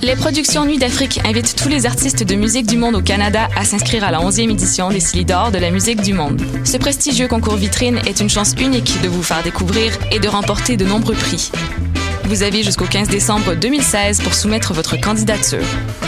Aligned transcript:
Les 0.00 0.14
productions 0.14 0.64
Nuit 0.64 0.78
d'Afrique 0.78 1.18
invitent 1.24 1.56
tous 1.56 1.68
les 1.68 1.84
artistes 1.84 2.22
de 2.22 2.36
musique 2.36 2.66
du 2.66 2.76
monde 2.76 2.94
au 2.94 3.02
Canada 3.02 3.48
à 3.56 3.64
s'inscrire 3.64 4.04
à 4.04 4.12
la 4.12 4.20
11e 4.20 4.48
édition 4.50 4.90
des 4.90 5.00
Silidor 5.00 5.50
de 5.50 5.58
la 5.58 5.72
musique 5.72 6.02
du 6.02 6.12
monde. 6.12 6.40
Ce 6.64 6.76
prestigieux 6.76 7.26
concours 7.26 7.56
vitrine 7.56 7.98
est 8.06 8.20
une 8.20 8.30
chance 8.30 8.54
unique 8.60 9.02
de 9.02 9.08
vous 9.08 9.24
faire 9.24 9.42
découvrir 9.42 9.92
et 10.12 10.20
de 10.20 10.28
remporter 10.28 10.76
de 10.76 10.84
nombreux 10.84 11.16
prix. 11.16 11.50
Vous 12.24 12.44
avez 12.44 12.62
jusqu'au 12.62 12.84
15 12.84 13.08
décembre 13.08 13.54
2016 13.54 14.20
pour 14.20 14.34
soumettre 14.34 14.72
votre 14.72 15.00
candidature. 15.00 15.64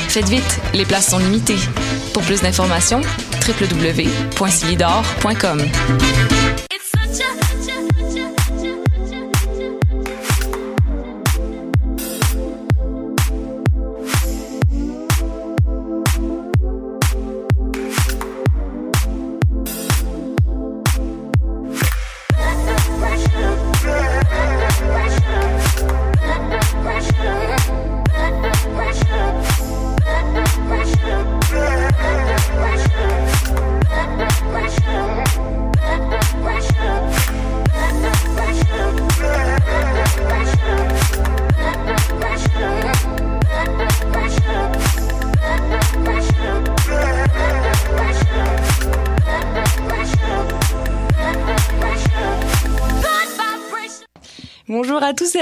Faites 0.08 0.28
vite, 0.28 0.60
les 0.72 0.84
places 0.84 1.10
sont 1.10 1.19
limitées. 1.19 1.58
Pour 2.12 2.22
plus 2.22 2.42
d'informations, 2.42 3.00
www.silidor.com. 3.47 5.62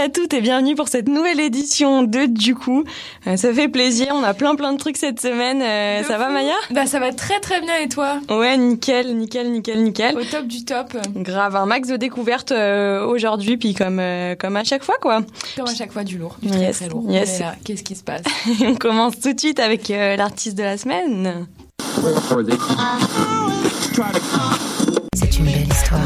à 0.09 0.11
toutes 0.11 0.33
et 0.33 0.41
bienvenue 0.41 0.75
pour 0.75 0.89
cette 0.89 1.07
nouvelle 1.07 1.39
édition 1.39 2.03
de 2.03 2.25
Du 2.25 2.55
coup. 2.55 2.85
Euh, 3.27 3.37
ça 3.37 3.53
fait 3.53 3.69
plaisir, 3.69 4.07
on 4.15 4.23
a 4.23 4.33
plein 4.33 4.55
plein 4.55 4.73
de 4.73 4.79
trucs 4.79 4.97
cette 4.97 5.21
semaine. 5.21 5.61
Euh, 5.61 6.03
ça 6.03 6.17
va 6.17 6.31
Maya? 6.31 6.55
Bah 6.71 6.87
ça 6.87 6.99
va 6.99 7.13
très 7.13 7.41
très 7.41 7.61
bien 7.61 7.77
et 7.77 7.91
toi? 7.91 8.19
Ouais, 8.31 8.57
nickel, 8.57 9.15
nickel, 9.19 9.53
nickel, 9.53 9.83
nickel. 9.83 10.17
Au 10.17 10.25
top 10.25 10.47
du 10.47 10.65
top. 10.65 10.97
Grave, 11.15 11.57
un 11.57 11.67
max 11.67 11.89
de 11.89 11.97
découvertes 11.97 12.53
euh, 12.53 13.05
aujourd'hui, 13.07 13.59
puis 13.59 13.75
comme 13.75 13.99
euh, 14.01 14.35
comme 14.35 14.57
à 14.57 14.65
chaque 14.65 14.83
fois 14.83 14.95
quoi. 14.99 15.21
Comme 15.57 15.69
à 15.69 15.75
chaque 15.75 15.93
fois 15.93 16.05
du 16.05 16.17
lourd, 16.17 16.37
du 16.41 16.49
Yes, 16.49 16.79
très 16.79 16.87
très 16.87 16.95
lourd. 16.95 17.05
yes. 17.11 17.43
Qu'est-ce 17.63 17.83
qui 17.83 17.95
se 17.95 18.03
passe? 18.03 18.23
On 18.63 18.77
commence 18.77 19.21
tout 19.21 19.35
de 19.35 19.39
suite 19.39 19.61
avec 19.61 19.91
euh, 19.91 20.17
l'artiste 20.17 20.57
de 20.57 20.63
la 20.63 20.79
semaine. 20.79 21.47
C'est 25.15 25.39
une 25.39 25.45
belle 25.45 25.69
histoire. 25.69 26.01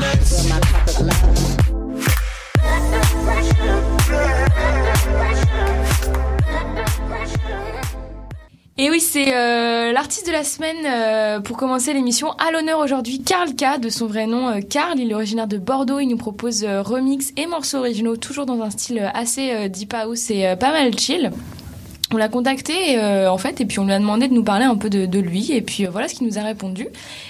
Et 8.78 8.88
oui, 8.88 9.00
c'est 9.00 9.34
euh, 9.34 9.92
l'artiste 9.92 10.26
de 10.26 10.32
la 10.32 10.44
semaine 10.44 10.86
euh, 10.86 11.40
pour 11.40 11.58
commencer 11.58 11.92
l'émission. 11.92 12.32
À 12.32 12.50
l'honneur 12.50 12.78
aujourd'hui, 12.78 13.22
Karl 13.22 13.50
K, 13.54 13.78
de 13.78 13.90
son 13.90 14.06
vrai 14.06 14.26
nom 14.26 14.48
euh, 14.48 14.60
Karl. 14.60 14.98
Il 14.98 15.10
est 15.10 15.14
originaire 15.14 15.46
de 15.46 15.58
Bordeaux. 15.58 15.98
Il 15.98 16.06
nous 16.06 16.16
propose 16.16 16.64
euh, 16.64 16.80
remix 16.80 17.32
et 17.36 17.46
morceaux 17.46 17.78
originaux, 17.78 18.16
toujours 18.16 18.46
dans 18.46 18.62
un 18.62 18.70
style 18.70 19.00
euh, 19.00 19.08
assez 19.12 19.68
deep 19.68 19.92
house 19.92 20.30
et 20.30 20.56
pas 20.58 20.72
mal 20.72 20.98
chill. 20.98 21.32
On 22.14 22.18
l'a 22.18 22.28
contacté 22.28 22.98
euh, 22.98 23.30
en 23.30 23.38
fait 23.38 23.62
et 23.62 23.64
puis 23.64 23.78
on 23.78 23.86
lui 23.86 23.92
a 23.92 23.98
demandé 23.98 24.28
de 24.28 24.34
nous 24.34 24.44
parler 24.44 24.66
un 24.66 24.76
peu 24.76 24.90
de, 24.90 25.06
de 25.06 25.18
lui 25.18 25.52
et 25.52 25.62
puis 25.62 25.86
euh, 25.86 25.90
voilà 25.90 26.08
ce 26.08 26.14
qu'il 26.14 26.26
nous 26.26 26.38
a 26.38 26.42
répondu. 26.42 26.86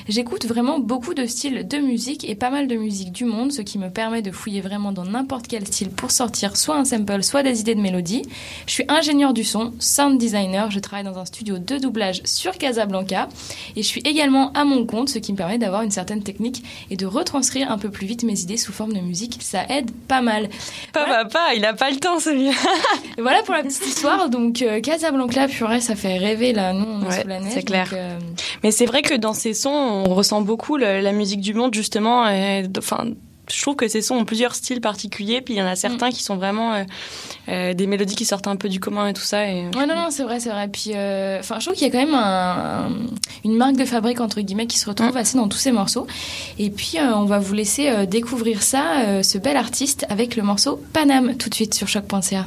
J'écoute 0.09 0.44
vraiment 0.44 0.81
beaucoup 0.81 1.15
de 1.15 1.25
styles 1.26 1.69
de 1.69 1.78
musique 1.78 2.28
et 2.28 2.34
pas 2.34 2.50
mal 2.50 2.66
de 2.66 2.75
musique 2.75 3.12
du 3.12 3.25
monde, 3.25 3.53
ce 3.53 3.62
qui 3.62 3.78
me 3.78 3.91
permet 3.91 4.22
de 4.22 4.32
fouiller 4.32 4.60
vraiment 4.60 4.91
dans 4.91 5.04
n'importe 5.04 5.47
quel 5.47 5.65
style 5.69 5.91
pour 5.91 6.10
sortir 6.10 6.56
soit 6.56 6.76
un 6.76 6.84
sample, 6.84 7.22
soit 7.22 7.44
des 7.44 7.60
idées 7.60 7.76
de 7.76 7.81
mélodie. 7.81 8.22
Je 8.66 8.72
suis 8.72 8.84
ingénieur 8.88 9.32
du 9.32 9.44
son, 9.44 9.72
sound 9.78 10.19
designer, 10.19 10.69
je 10.72 10.81
travaille 10.81 11.04
dans 11.04 11.19
un 11.19 11.26
studio 11.26 11.59
de 11.59 11.78
doublage 11.78 12.20
sur 12.25 12.59
Casablanca 12.59 13.28
et 13.76 13.82
je 13.82 13.87
suis 13.87 14.00
également 14.00 14.53
à 14.54 14.64
mon 14.64 14.84
compte, 14.84 15.10
ce 15.10 15.20
qui 15.20 15.31
me 15.31 15.37
permet 15.37 15.59
d'avoir 15.59 15.82
une 15.82 15.93
certaine 15.93 16.25
technique 16.25 16.64
et 16.91 16.97
de 16.97 17.06
retranscrire 17.06 17.70
un 17.70 17.78
peu 17.78 17.91
plus 17.91 18.06
vite 18.09 18.25
mes 18.25 18.41
idées 18.41 18.56
sous 18.56 18.72
forme 18.72 18.94
de 18.94 19.00
musique. 19.00 19.38
Ça 19.41 19.64
aide 19.69 19.93
pas 20.09 20.22
mal. 20.22 20.49
Pas 20.93 21.04
papa, 21.04 21.54
il 21.56 21.64
a 21.64 21.72
pas 21.72 21.91
le 21.91 21.99
temps 21.99 22.19
celui-là. 22.19 22.53
Voilà 23.19 23.43
pour 23.43 23.54
la 23.54 23.62
petite 23.62 23.87
histoire. 23.87 24.28
Donc 24.28 24.62
euh, 24.62 24.72
Casablanca, 24.81 25.49
purée, 25.49 25.81
ça 25.81 25.94
fait 25.97 26.19
rêver 26.19 26.53
là. 26.53 26.72
Nous, 26.72 26.84
on 26.87 27.03
est 27.03 27.06
Ouais, 27.09 27.22
sous 27.22 27.28
la 27.28 27.41
neige. 27.41 27.53
c'est 27.55 27.62
clair. 27.62 27.84
donc, 27.84 27.94
euh, 27.99 28.19
Mais 28.62 28.71
c'est 28.71 28.87
vrai 28.87 29.03
que 29.03 29.15
dans 29.15 29.34
ces 29.34 29.55
sons, 29.55 29.71
on 30.06 30.15
ressent 30.15 30.41
beaucoup 30.43 30.77
le- 30.77 31.00
la 31.00 31.12
musique 31.12 31.41
du 31.41 31.55
monde 31.55 31.75
justement. 31.75 32.25
Enfin, 32.78 33.05
je 33.53 33.61
trouve 33.61 33.75
que 33.75 33.88
ces 33.88 34.03
sons 34.03 34.15
ont 34.15 34.25
plusieurs 34.25 34.55
styles 34.55 34.81
particuliers, 34.81 35.41
puis 35.41 35.55
il 35.55 35.56
y 35.59 35.62
en 35.62 35.66
a 35.66 35.75
certains 35.75 36.11
qui 36.11 36.22
sont 36.22 36.37
vraiment 36.37 36.75
euh, 36.75 36.85
euh, 37.49 37.75
des 37.75 37.88
mélodies 37.88 38.14
qui 38.14 38.25
sortent 38.25 38.46
un 38.46 38.55
peu 38.55 38.69
du 38.69 38.79
commun 38.79 39.08
et 39.08 39.12
tout 39.12 39.20
ça. 39.23 39.46
Et... 39.49 39.64
Ouais, 39.76 39.85
non, 39.87 39.96
non, 39.96 40.06
c'est 40.11 40.23
vrai, 40.23 40.38
c'est 40.38 40.49
vrai. 40.50 40.69
Puis, 40.69 40.93
euh, 40.94 41.41
enfin, 41.41 41.56
je 41.58 41.67
trouve 41.67 41.76
qu'il 41.76 41.87
y 41.87 41.91
a 41.91 41.93
quand 41.93 42.06
même 42.06 42.14
un- 42.14 42.87
un- 42.87 42.93
une 43.44 43.56
marque 43.56 43.76
de 43.76 43.85
fabrique 43.85 44.20
entre 44.20 44.41
guillemets 44.41 44.69
qui 44.69 44.79
se 44.79 44.88
retrouve 44.88 45.12
Mm. 45.12 45.17
assez 45.17 45.37
dans 45.37 45.49
tous 45.49 45.58
ces 45.58 45.73
morceaux. 45.73 46.06
Et 46.58 46.70
puis, 46.70 46.93
euh, 46.99 47.14
on 47.17 47.25
va 47.25 47.41
vous 47.41 47.52
laisser 47.52 47.88
euh, 47.91 48.06
découvrir 48.06 48.62
ça, 48.62 49.00
euh, 49.06 49.23
ce 49.25 49.38
bel 49.38 49.56
artiste, 49.56 50.06
avec 50.08 50.37
le 50.37 50.44
morceau 50.44 50.81
Paname 50.93 51.35
tout 51.37 51.49
de 51.50 51.55
suite 51.55 51.75
sur 51.75 51.88
choc.ca. 51.88 52.46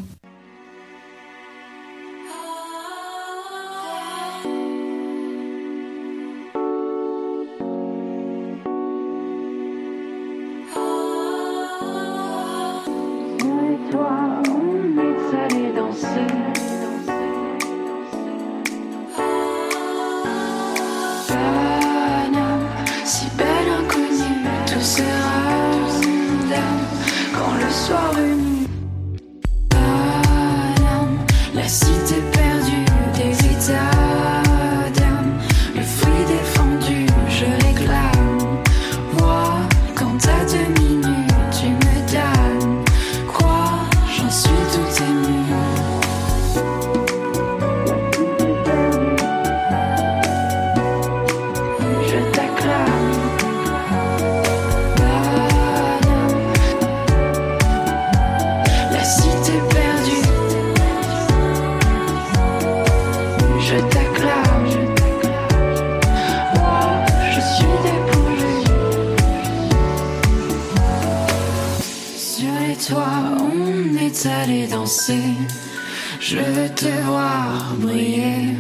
Je 76.27 76.37
veux 76.37 76.69
te 76.69 76.89
voir 77.03 77.75
briller. 77.77 78.57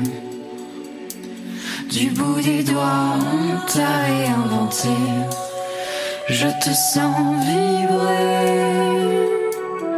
Du 1.91 2.11
bout 2.11 2.39
des 2.39 2.61
doigts, 2.61 3.17
on 3.17 3.57
t'a 3.65 4.03
réinventé. 4.05 4.95
Je 6.29 6.45
te 6.63 6.69
sens 6.69 7.17
vibrer. 7.43 8.59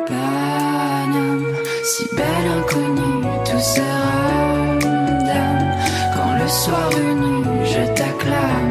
Paname, 0.08 1.46
si 1.84 2.06
belle 2.16 2.50
inconnue, 2.58 3.26
douceur 3.52 4.80
d'âme. 5.26 5.76
Quand 6.16 6.42
le 6.42 6.48
soir 6.48 6.90
venu, 6.92 7.44
je 7.66 7.84
t'acclame. 7.96 8.67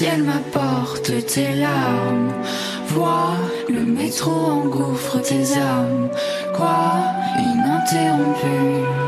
Ciel 0.00 0.22
m'apporte 0.22 1.12
tes 1.26 1.56
larmes, 1.56 2.32
vois 2.86 3.36
le 3.68 3.84
métro 3.84 4.30
engouffre 4.30 5.20
tes 5.20 5.58
âmes. 5.58 6.08
Quoi, 6.54 7.02
ininterrompu. 7.36 8.99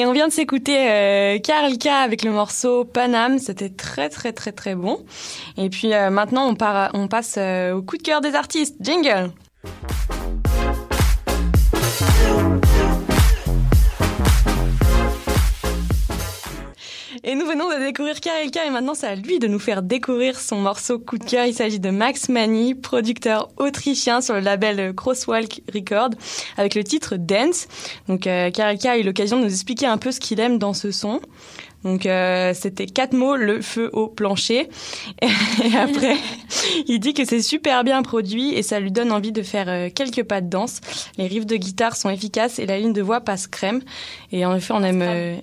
Et 0.00 0.06
on 0.06 0.12
vient 0.12 0.28
de 0.28 0.32
s'écouter 0.32 0.90
euh, 0.90 1.38
K 1.38 1.50
avec 1.88 2.22
le 2.22 2.30
morceau 2.30 2.86
Panam. 2.86 3.38
C'était 3.38 3.68
très 3.68 4.08
très 4.08 4.32
très 4.32 4.50
très 4.50 4.74
bon. 4.74 5.04
Et 5.58 5.68
puis 5.68 5.92
euh, 5.92 6.08
maintenant 6.08 6.48
on 6.94 7.06
passe 7.06 7.34
euh, 7.36 7.74
au 7.74 7.82
coup 7.82 7.98
de 7.98 8.02
cœur 8.02 8.22
des 8.22 8.34
artistes. 8.34 8.76
Jingle. 8.80 9.30
Venons 17.60 17.78
de 17.78 17.84
découvrir 17.84 18.20
Karel 18.20 18.50
K 18.50 18.58
et 18.66 18.70
maintenant 18.70 18.94
c'est 18.94 19.06
à 19.06 19.14
lui 19.14 19.38
de 19.38 19.46
nous 19.46 19.58
faire 19.58 19.82
découvrir 19.82 20.38
son 20.38 20.56
morceau 20.56 20.98
coup 20.98 21.18
de 21.18 21.24
cœur. 21.24 21.44
Il 21.44 21.54
s'agit 21.54 21.80
de 21.80 21.90
Max 21.90 22.28
Mani, 22.28 22.74
producteur 22.74 23.48
autrichien 23.56 24.20
sur 24.20 24.34
le 24.34 24.40
label 24.40 24.94
Crosswalk 24.94 25.62
Record 25.74 26.10
avec 26.56 26.74
le 26.74 26.84
titre 26.84 27.16
Dance. 27.16 27.68
Donc 28.08 28.26
euh, 28.26 28.50
Karel 28.50 28.78
K 28.78 28.86
a 28.86 28.98
eu 28.98 29.02
l'occasion 29.02 29.38
de 29.38 29.44
nous 29.44 29.50
expliquer 29.50 29.86
un 29.86 29.98
peu 29.98 30.10
ce 30.10 30.20
qu'il 30.20 30.40
aime 30.40 30.58
dans 30.58 30.72
ce 30.72 30.90
son. 30.90 31.20
Donc 31.84 32.06
euh, 32.06 32.52
c'était 32.54 32.86
quatre 32.86 33.14
mots, 33.14 33.36
le 33.36 33.60
feu 33.60 33.90
au 33.92 34.06
plancher. 34.06 34.68
Et 35.22 35.76
après, 35.76 36.16
il 36.86 36.98
dit 36.98 37.14
que 37.14 37.24
c'est 37.24 37.42
super 37.42 37.84
bien 37.84 38.02
produit 38.02 38.54
et 38.54 38.62
ça 38.62 38.80
lui 38.80 38.92
donne 38.92 39.12
envie 39.12 39.32
de 39.32 39.42
faire 39.42 39.68
euh, 39.68 39.88
quelques 39.94 40.22
pas 40.22 40.40
de 40.40 40.48
danse. 40.48 40.80
Les 41.16 41.26
riffs 41.26 41.46
de 41.46 41.56
guitare 41.56 41.96
sont 41.96 42.10
efficaces 42.10 42.58
et 42.58 42.66
la 42.66 42.78
ligne 42.78 42.92
de 42.92 43.02
voix 43.02 43.20
passe 43.20 43.46
crème. 43.46 43.80
Et 44.32 44.44
en 44.44 44.54
effet, 44.54 44.72
on 44.74 44.82
aime 44.82 45.40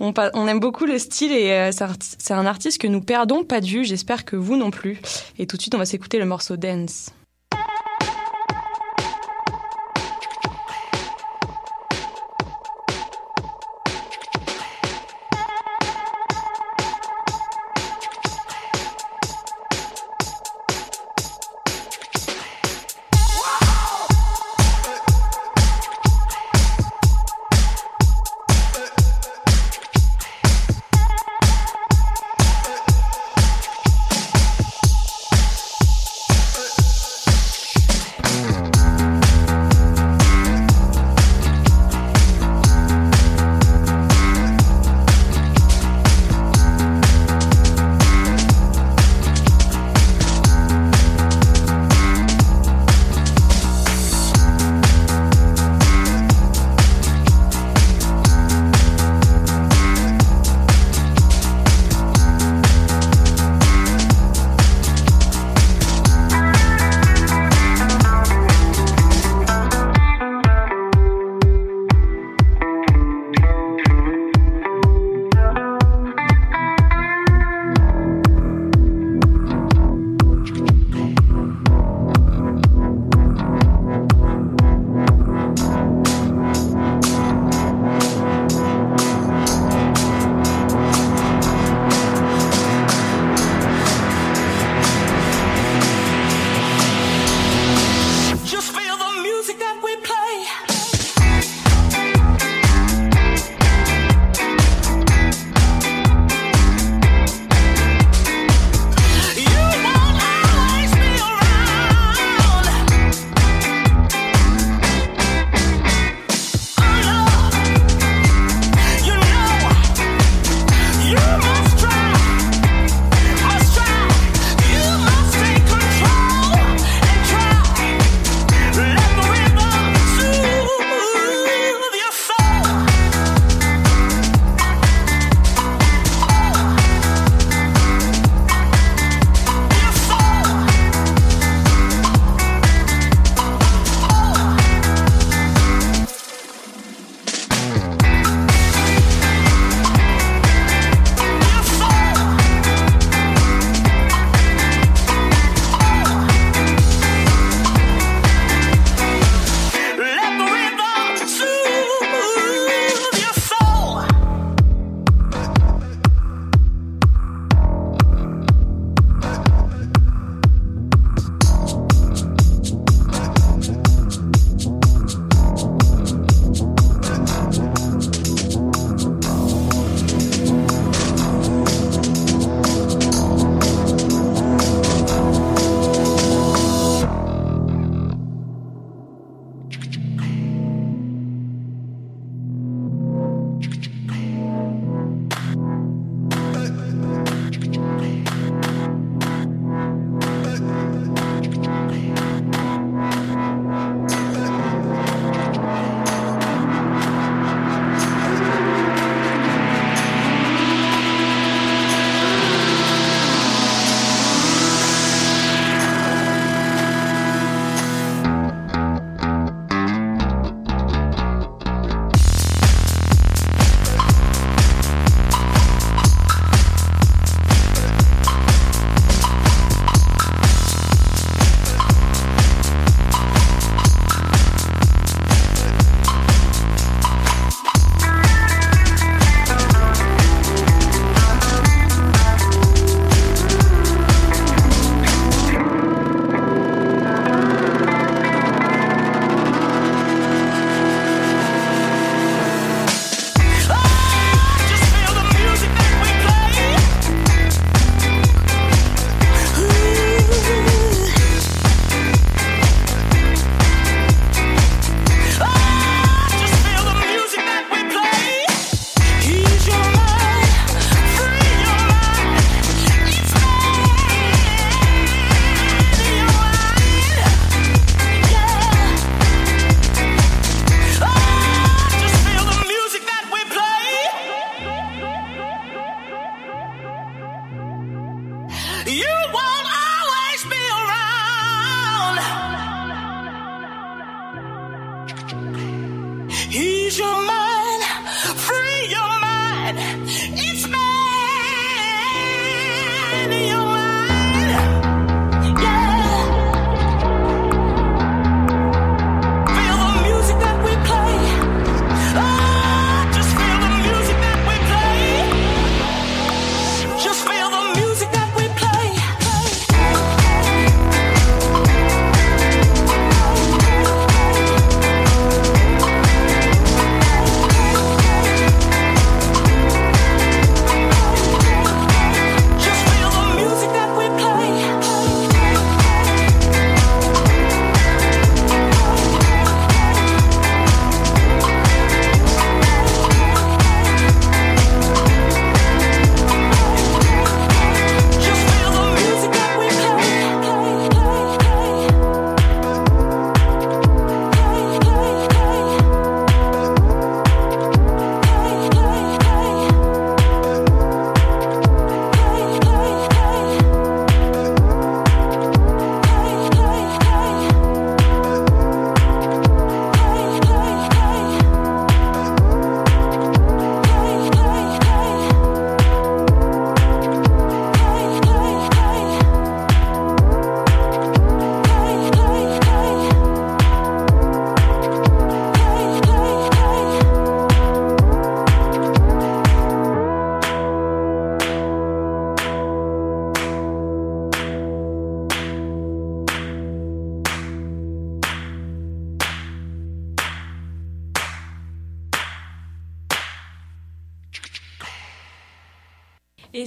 On, 0.00 0.12
on 0.34 0.48
aime 0.48 0.60
beaucoup 0.60 0.86
le 0.86 0.98
style 0.98 1.32
et 1.32 1.52
euh, 1.52 1.70
c'est 2.00 2.34
un 2.34 2.46
artiste 2.46 2.80
que 2.80 2.86
nous 2.86 3.00
perdons 3.00 3.44
pas 3.44 3.60
de 3.60 3.66
vue. 3.66 3.84
J'espère 3.84 4.24
que 4.24 4.36
vous 4.36 4.56
non 4.56 4.70
plus. 4.70 5.00
Et 5.38 5.46
tout 5.46 5.56
de 5.56 5.62
suite, 5.62 5.74
on 5.74 5.78
va 5.78 5.86
s'écouter 5.86 6.18
le 6.18 6.26
morceau 6.26 6.56
Dance. 6.56 7.10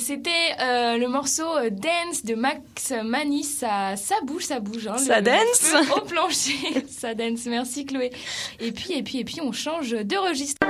C'était 0.07 0.55
euh, 0.61 0.97
le 0.97 1.09
morceau 1.09 1.57
euh, 1.57 1.69
Dance 1.69 2.23
de 2.23 2.33
Max 2.33 2.93
Manis. 3.03 3.43
Ça, 3.43 3.97
ça 3.97 4.15
bouge, 4.23 4.43
ça 4.43 4.61
bouge. 4.61 4.87
Hein, 4.87 4.97
ça 4.97 5.19
le, 5.19 5.25
dance 5.25 5.75
Au 5.97 5.99
plancher. 5.99 6.85
ça 6.87 7.13
dance. 7.13 7.45
Merci 7.45 7.85
Chloé. 7.85 8.11
Et 8.61 8.71
puis, 8.71 8.93
et 8.93 9.03
puis, 9.03 9.17
et 9.17 9.25
puis, 9.25 9.41
on 9.41 9.51
change 9.51 9.91
de 9.91 10.15
registre. 10.15 10.65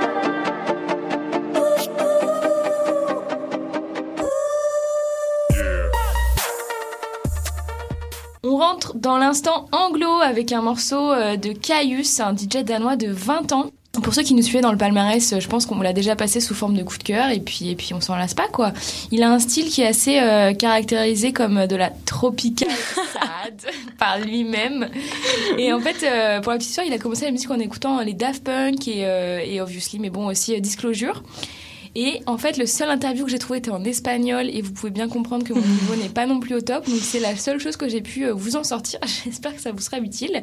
On 8.42 8.56
rentre 8.56 8.96
dans 8.96 9.18
l'instant 9.18 9.68
anglo 9.70 10.20
avec 10.20 10.50
un 10.50 10.62
morceau 10.62 11.12
euh, 11.12 11.36
de 11.36 11.52
Caius, 11.52 12.18
un 12.18 12.34
DJ 12.34 12.64
danois 12.64 12.96
de 12.96 13.08
20 13.08 13.52
ans. 13.52 13.70
Pour 14.02 14.14
ceux 14.14 14.22
qui 14.22 14.34
nous 14.34 14.42
suivaient 14.42 14.60
dans 14.60 14.72
le 14.72 14.78
palmarès, 14.78 15.38
je 15.38 15.48
pense 15.48 15.66
qu'on 15.66 15.80
l'a 15.80 15.92
déjà 15.92 16.16
passé 16.16 16.40
sous 16.40 16.54
forme 16.54 16.76
de 16.76 16.82
coup 16.82 16.98
de 16.98 17.02
cœur 17.02 17.30
et 17.30 17.40
puis 17.40 17.70
et 17.70 17.76
puis 17.76 17.94
on 17.94 18.00
s'en 18.00 18.16
lasse 18.16 18.34
pas 18.34 18.48
quoi. 18.48 18.72
Il 19.10 19.22
a 19.22 19.30
un 19.30 19.38
style 19.38 19.68
qui 19.68 19.82
est 19.82 19.86
assez 19.86 20.20
euh, 20.20 20.54
caractérisé 20.54 21.32
comme 21.32 21.66
de 21.66 21.76
la 21.76 21.90
tropical 22.06 22.68
sad 23.12 23.72
par 23.98 24.18
lui-même. 24.18 24.88
Et 25.56 25.72
en 25.72 25.80
fait, 25.80 26.04
euh, 26.04 26.40
pour 26.40 26.52
la 26.52 26.58
petite 26.58 26.70
histoire, 26.70 26.86
il 26.86 26.92
a 26.92 26.98
commencé 26.98 27.24
la 27.24 27.30
musique 27.30 27.50
en 27.50 27.58
écoutant 27.58 28.00
les 28.00 28.14
Daft 28.14 28.44
Punk 28.44 28.88
et, 28.88 29.04
euh, 29.04 29.40
et 29.44 29.60
Obviously, 29.60 29.98
mais 29.98 30.10
bon 30.10 30.26
aussi 30.26 30.54
euh, 30.54 30.60
Disclosure. 30.60 31.22
Et 31.94 32.20
en 32.26 32.38
fait, 32.38 32.58
le 32.58 32.66
seul 32.66 32.90
interview 32.90 33.24
que 33.24 33.30
j'ai 33.30 33.38
trouvé 33.38 33.58
était 33.58 33.70
en 33.70 33.82
espagnol 33.84 34.48
et 34.52 34.62
vous 34.62 34.72
pouvez 34.72 34.90
bien 34.90 35.08
comprendre 35.08 35.44
que 35.44 35.52
mon 35.52 35.60
niveau 35.60 35.96
n'est 35.96 36.08
pas 36.08 36.26
non 36.26 36.38
plus 36.38 36.54
au 36.54 36.60
top. 36.60 36.88
Donc 36.88 37.00
c'est 37.00 37.20
la 37.20 37.36
seule 37.36 37.58
chose 37.58 37.76
que 37.76 37.88
j'ai 37.88 38.00
pu 38.00 38.26
euh, 38.26 38.32
vous 38.32 38.56
en 38.56 38.64
sortir. 38.64 39.00
J'espère 39.24 39.54
que 39.54 39.60
ça 39.60 39.72
vous 39.72 39.80
sera 39.80 39.98
utile. 39.98 40.42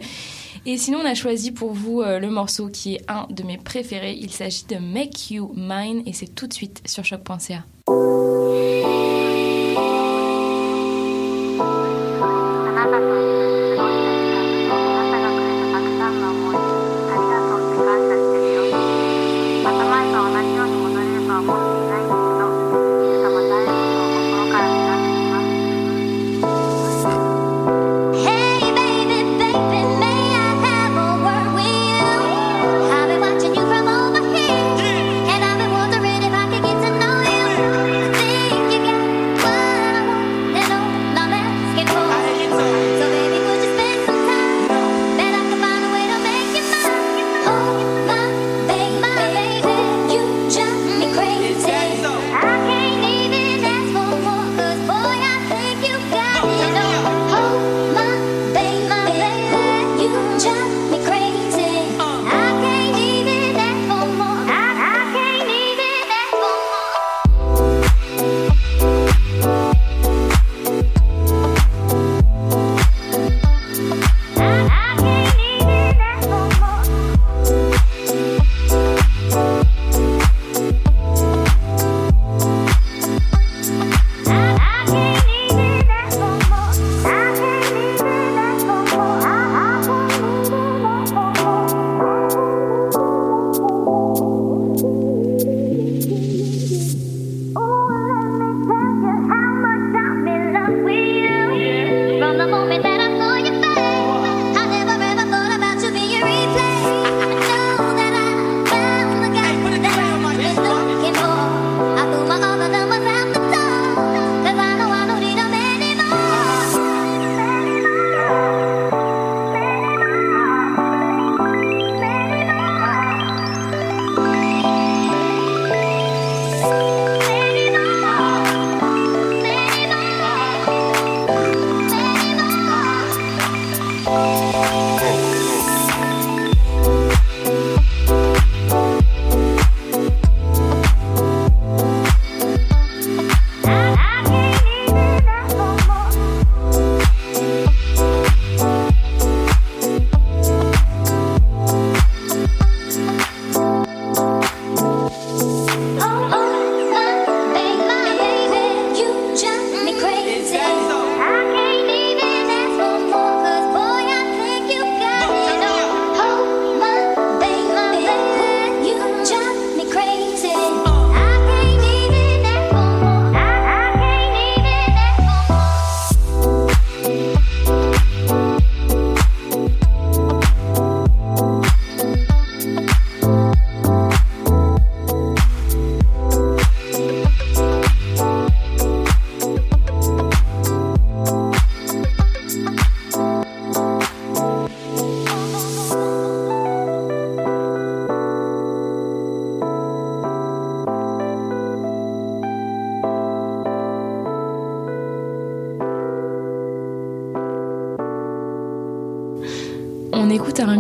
Et 0.68 0.78
sinon, 0.78 1.00
on 1.04 1.06
a 1.06 1.14
choisi 1.14 1.52
pour 1.52 1.74
vous 1.74 2.02
euh, 2.02 2.18
le 2.20 2.30
morceau 2.30 2.70
qui 2.70 2.96
est 2.96 3.02
un 3.08 3.28
de 3.30 3.44
mes 3.44 3.58
préférés. 3.58 4.18
Il 4.20 4.32
s'agit 4.32 4.66
de 4.66 4.78
Make 4.78 5.30
You 5.30 5.54
Mine 5.56 6.02
et 6.08 6.14
c'est 6.14 6.34
tout 6.34 6.48
de 6.48 6.54
suite 6.54 6.82
sur 6.86 7.06
choc.ca. 7.06 7.64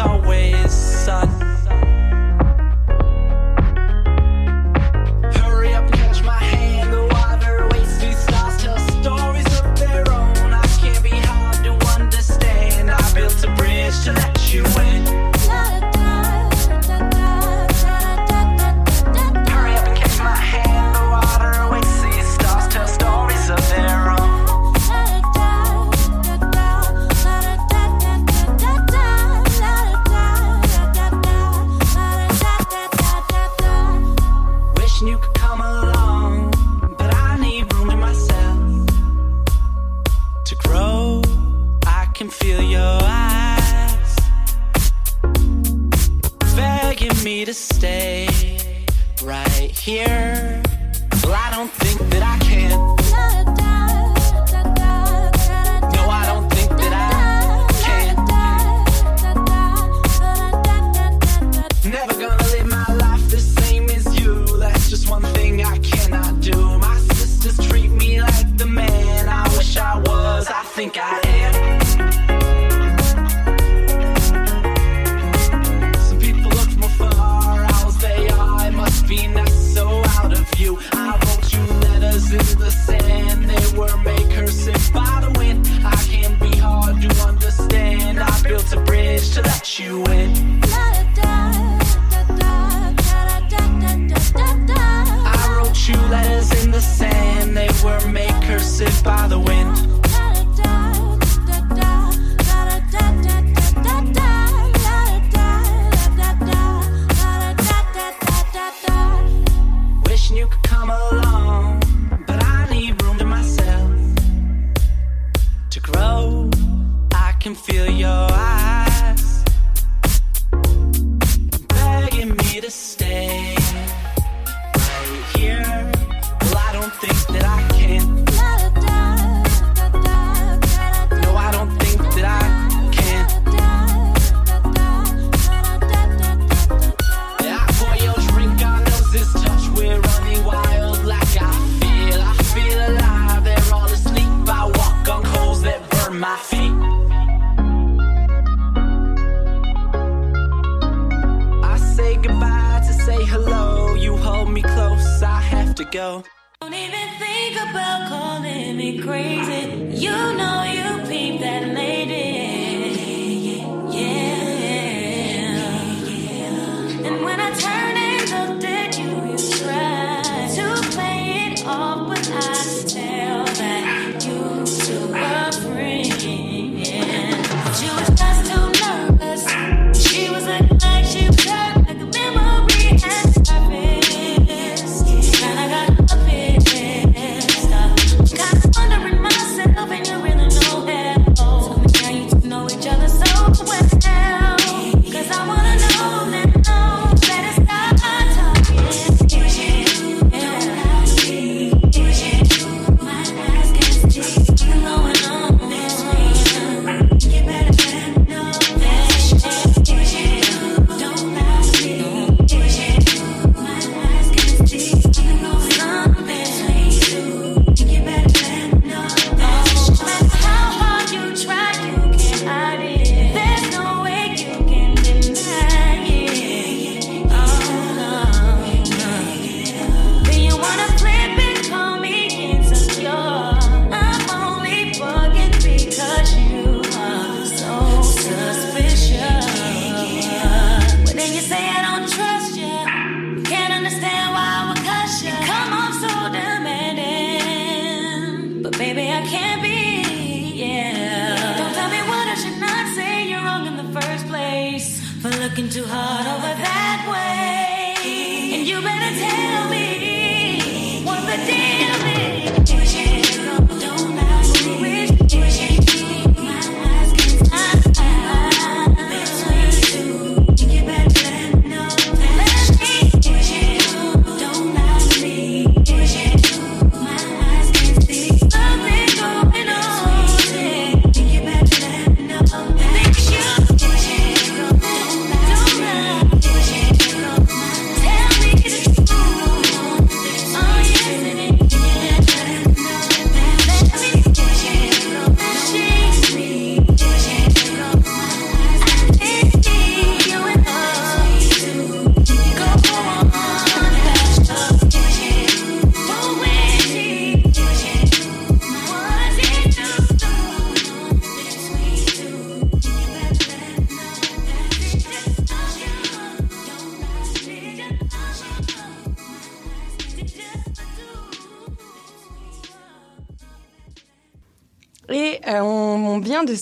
always 0.00 0.89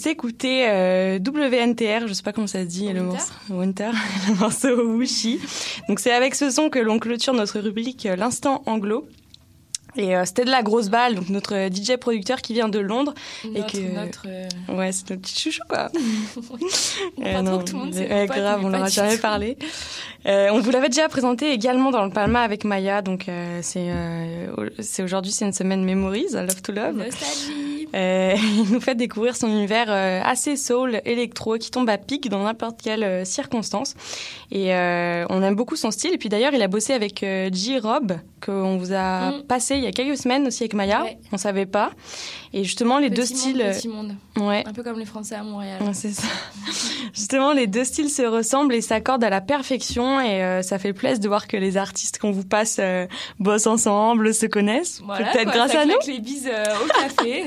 s'écouter 0.08 0.66
euh, 0.66 1.18
WNTR, 1.18 2.08
je 2.08 2.14
sais 2.14 2.22
pas 2.22 2.32
comment 2.32 2.46
ça 2.46 2.62
se 2.62 2.66
dit, 2.66 2.90
le 2.94 3.02
morceau 4.38 4.82
Wushi. 4.96 5.38
Donc 5.86 6.00
c'est 6.00 6.12
avec 6.12 6.34
ce 6.34 6.50
son 6.50 6.70
que 6.70 6.78
l'on 6.78 6.98
clôture 6.98 7.34
notre 7.34 7.60
rubrique 7.60 8.06
euh, 8.06 8.16
L'instant 8.16 8.62
anglo. 8.64 9.06
Et 9.96 10.14
euh, 10.14 10.24
c'était 10.24 10.44
de 10.44 10.50
la 10.50 10.62
grosse 10.62 10.90
balle, 10.90 11.14
donc 11.14 11.28
notre 11.28 11.54
euh, 11.54 11.68
DJ 11.70 11.96
producteur 11.96 12.42
qui 12.42 12.52
vient 12.52 12.68
de 12.68 12.78
Londres. 12.78 13.14
Notre, 13.44 13.74
et 13.74 13.82
que... 13.82 13.94
Notre. 13.94 14.26
Euh, 14.26 14.76
ouais, 14.76 14.92
c'est 14.92 15.10
notre 15.10 15.22
petit 15.22 15.40
chouchou, 15.40 15.62
quoi. 15.68 15.90
euh, 17.24 17.42
non, 17.42 17.62
tout 17.64 17.76
le 17.76 17.84
monde 17.84 18.26
grave, 18.26 18.60
on 18.64 18.68
leur 18.68 18.84
a 18.84 18.88
jamais 18.88 19.16
parlé. 19.16 19.56
on 20.26 20.60
vous 20.60 20.70
l'avait 20.70 20.88
déjà 20.88 21.08
présenté 21.08 21.52
également 21.52 21.90
dans 21.90 22.04
le 22.04 22.10
Palma 22.10 22.42
avec 22.42 22.64
Maya, 22.64 23.02
donc 23.02 23.26
c'est, 23.62 23.88
c'est 24.78 25.02
aujourd'hui, 25.02 25.32
c'est 25.32 25.46
une 25.46 25.52
semaine 25.52 25.84
Memories, 25.84 26.32
Love 26.32 26.62
to 26.62 26.72
Love. 26.72 27.04
Il 27.94 28.70
nous 28.70 28.80
fait 28.80 28.94
découvrir 28.94 29.34
son 29.34 29.48
univers 29.48 29.90
assez 29.90 30.56
soul, 30.56 31.00
électro, 31.06 31.56
qui 31.56 31.70
tombe 31.70 31.88
à 31.88 31.96
pic 31.96 32.28
dans 32.28 32.42
n'importe 32.42 32.82
quelle 32.82 33.24
circonstance. 33.24 33.94
Et 34.52 34.72
on 34.74 35.42
aime 35.42 35.54
beaucoup 35.54 35.76
son 35.76 35.90
style. 35.90 36.12
Et 36.12 36.18
puis 36.18 36.28
d'ailleurs, 36.28 36.52
il 36.52 36.60
a 36.60 36.68
bossé 36.68 36.92
avec 36.92 37.24
J-Rob, 37.52 38.18
qu'on 38.44 38.76
vous 38.76 38.92
a 38.92 39.30
mm. 39.30 39.42
passé 39.44 39.77
il 39.78 39.84
y 39.84 39.86
a 39.86 39.92
quelques 39.92 40.16
semaines 40.18 40.46
aussi 40.46 40.62
avec 40.64 40.74
Maya. 40.74 41.02
Ouais. 41.02 41.18
On 41.32 41.36
savait 41.38 41.66
pas. 41.66 41.90
Et 42.52 42.64
justement, 42.64 42.98
les 42.98 43.10
deux 43.10 43.22
Petit 43.22 43.36
styles. 43.36 43.62
euh, 43.62 43.72
Petit 43.74 43.88
monde. 43.88 44.14
Ouais. 44.38 44.62
Un 44.66 44.72
peu 44.72 44.82
comme 44.82 44.98
les 44.98 45.04
Français 45.04 45.34
à 45.34 45.42
Montréal. 45.42 45.82
Ouais, 45.82 45.94
C'est 45.94 46.12
ça. 46.12 46.26
Justement, 47.14 47.52
les 47.52 47.66
deux 47.66 47.84
styles 47.84 48.10
se 48.10 48.22
ressemblent 48.22 48.74
et 48.74 48.80
s'accordent 48.80 49.24
à 49.24 49.30
la 49.30 49.40
perfection 49.40 50.20
et 50.20 50.42
euh, 50.42 50.62
ça 50.62 50.78
fait 50.78 50.92
plaisir 50.92 51.18
de 51.20 51.28
voir 51.28 51.48
que 51.48 51.56
les 51.56 51.76
artistes 51.76 52.18
qu'on 52.18 52.30
vous 52.32 52.44
passe 52.44 52.76
euh, 52.80 53.06
bossent 53.38 53.66
ensemble, 53.66 54.32
se 54.34 54.46
connaissent, 54.46 55.00
Voilà, 55.04 55.30
peut-être 55.32 55.50
grâce 55.50 55.72
ça 55.72 55.80
à 55.80 55.86
nous. 55.86 55.94
les 56.06 56.20
bises 56.20 56.48
euh, 56.52 56.64
au 56.84 56.86
café. 57.02 57.44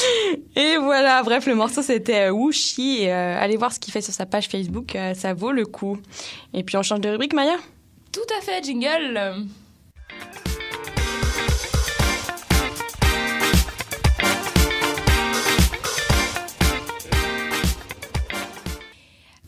Et 0.56 0.76
voilà, 0.78 1.22
bref, 1.22 1.46
le 1.46 1.54
morceau 1.54 1.82
c'était 1.82 2.28
euh, 2.28 2.30
Wushi. 2.30 3.02
Et, 3.02 3.12
euh, 3.12 3.38
allez 3.40 3.56
voir 3.56 3.72
ce 3.72 3.78
qu'il 3.80 3.92
fait 3.92 4.00
sur 4.00 4.14
sa 4.14 4.26
page 4.26 4.48
Facebook, 4.48 4.94
euh, 4.96 5.14
ça 5.14 5.34
vaut 5.34 5.52
le 5.52 5.66
coup. 5.66 5.98
Et 6.54 6.62
puis 6.62 6.76
on 6.76 6.82
change 6.82 7.00
de 7.00 7.08
rubrique, 7.10 7.34
Maya? 7.34 7.56
Tout 8.12 8.20
à 8.38 8.40
fait, 8.42 8.62
jingle. 8.64 9.46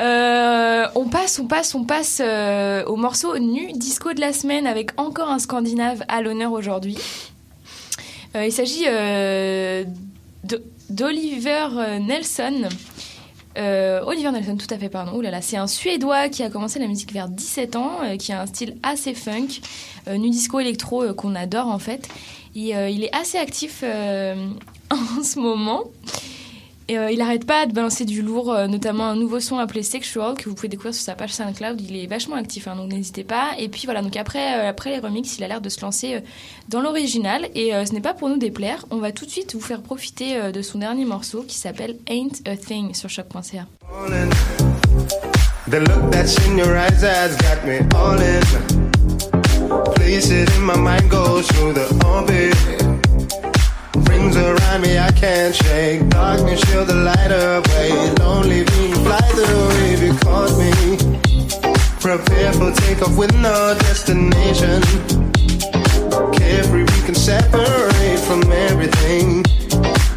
Euh, 0.03 0.89
on 0.97 1.09
passe, 1.09 1.39
on 1.39 1.47
passe, 1.47 1.75
on 1.77 1.85
passe 1.85 2.21
euh, 2.23 2.85
au 2.87 2.97
morceau 2.97 3.39
nu 3.39 3.73
disco 3.73 4.13
de 4.13 4.21
la 4.21 4.33
semaine 4.33 4.67
avec 4.67 4.91
encore 4.99 5.31
un 5.31 5.39
Scandinave 5.39 6.03
à 6.09 6.23
l'honneur 6.23 6.53
aujourd'hui. 6.53 6.99
Euh, 8.35 8.45
il 8.45 8.53
s'agit 8.53 8.87
d'Oliver 10.91 11.69
Nelson. 12.01 12.69
Oliver 13.57 14.33
Nelson, 14.33 14.57
tout 14.57 14.75
à 14.75 14.79
fait, 14.79 14.89
pardon. 14.89 15.17
Ouh 15.17 15.23
c'est 15.41 15.57
un 15.57 15.69
Suédois 15.69 16.29
qui 16.31 16.43
a 16.43 16.51
commencé 16.51 16.81
la 16.81 16.89
musique 16.89 17.13
vers 17.13 17.29
17 17.29 17.77
ans, 17.77 17.99
qui 18.19 18.33
a 18.33 18.41
un 18.43 18.47
style 18.47 18.77
assez 18.83 19.15
funk, 19.15 19.61
nu 20.09 20.31
disco 20.31 20.59
électro 20.59 21.15
qu'on 21.15 21.37
adore 21.37 21.69
en 21.69 21.79
fait. 21.79 22.09
Et 22.57 22.71
il 22.71 23.05
est 23.05 23.15
assez 23.15 23.39
actif 23.39 23.85
en 24.91 25.23
ce 25.23 25.39
moment. 25.39 25.85
Et 26.89 26.99
euh, 26.99 27.11
il 27.11 27.19
n'arrête 27.19 27.47
pas 27.47 27.67
de 27.67 27.73
balancer 27.73 28.05
du 28.05 28.23
lourd, 28.23 28.53
euh, 28.53 28.67
notamment 28.67 29.05
un 29.05 29.17
nouveau 29.17 29.41
son 29.41 29.59
appelé 29.59 29.83
Sexual 29.83 30.35
que 30.37 30.49
vous 30.49 30.55
pouvez 30.55 30.69
découvrir 30.69 30.95
sur 30.95 31.05
sa 31.05 31.15
page 31.15 31.33
SoundCloud. 31.33 31.81
Il 31.81 31.97
est 31.97 32.07
vachement 32.07 32.37
actif, 32.37 32.69
hein, 32.69 32.77
donc 32.77 32.93
n'hésitez 32.93 33.25
pas. 33.25 33.51
Et 33.59 33.69
puis 33.69 33.83
voilà, 33.85 34.03
donc 34.03 34.17
après, 34.17 34.59
euh, 34.59 34.69
après 34.69 34.91
les 34.91 34.99
remixes, 34.99 35.39
il 35.39 35.45
a 35.45 35.49
l'air 35.49 35.61
de 35.61 35.69
se 35.69 35.81
lancer 35.81 36.21
dans 36.69 36.81
l'original. 36.81 37.49
Et 37.55 37.71
ce 37.71 37.93
n'est 37.93 38.01
pas 38.01 38.15
pour 38.15 38.29
nous 38.29 38.37
déplaire. 38.37 38.87
On 38.91 38.99
va 38.99 39.13
tout 39.13 39.25
de 39.27 39.31
suite 39.31 39.55
vous 39.55 39.61
faire 39.61 39.83
profiter 39.83 40.53
de 40.53 40.63
son 40.63 40.79
dernier 40.79 41.05
morceau 41.05 41.43
qui 41.43 41.57
s'appelle 41.57 41.97
Ain't 42.09 42.47
a 42.47 42.57
Thing 42.57 42.95
sur 42.95 43.09
choc.ca. 43.09 43.67
The 52.11 52.82
in 54.23 54.31
in. 54.31 54.37
In. 54.37 54.37
Rings 54.37 54.37
around 54.37 54.83
me 54.83 54.99
I 54.99 55.11
can't 55.13 55.55
shake. 55.55 56.09
Darkness 56.09 56.61
shield 56.61 56.89
the 56.89 56.95
light 56.95 57.31
away. 57.31 57.91
Lonely 58.21 58.65
being 58.65 58.95
fly 58.95 59.21
the 59.35 59.47
wave 59.71 60.03
you 60.03 60.15
caught 60.19 60.53
me. 60.59 60.73
Prepare 62.01 62.53
for 62.53 62.73
takeoff 62.73 63.17
with 63.17 63.35
no 63.35 63.75
destination. 63.81 64.83
Carefree, 66.33 66.85
we 66.85 67.01
can 67.07 67.15
separate 67.15 68.19
from 68.21 68.43
everything. 68.53 69.45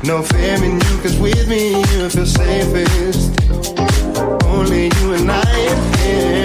No 0.04 0.22
fear 0.22 0.56
in 0.64 0.74
you, 0.74 0.98
cause 1.02 1.18
with 1.20 1.48
me 1.48 1.78
you 1.78 2.10
feel 2.10 2.26
safest. 2.26 3.40
Only 4.46 4.86
you 4.86 5.14
and 5.14 5.32
I 5.32 5.98
here. 5.98 6.45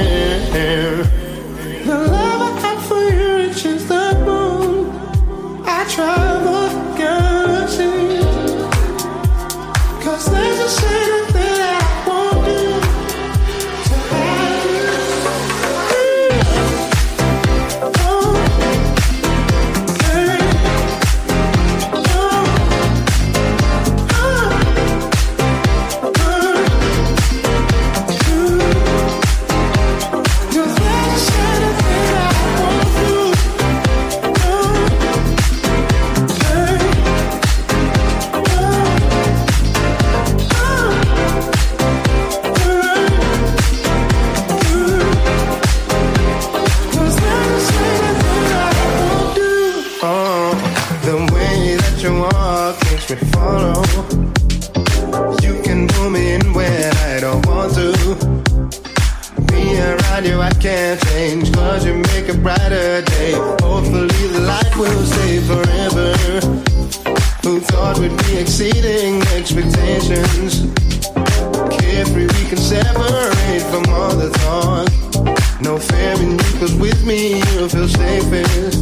Fear 76.17 76.29
you, 76.29 76.37
cause 76.59 76.75
with 76.75 77.07
me 77.07 77.39
you'll 77.53 77.69
feel 77.69 77.87
safest. 77.87 78.79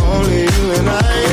Only 0.00 0.40
you 0.42 0.72
and 0.72 0.88
I 0.88 1.27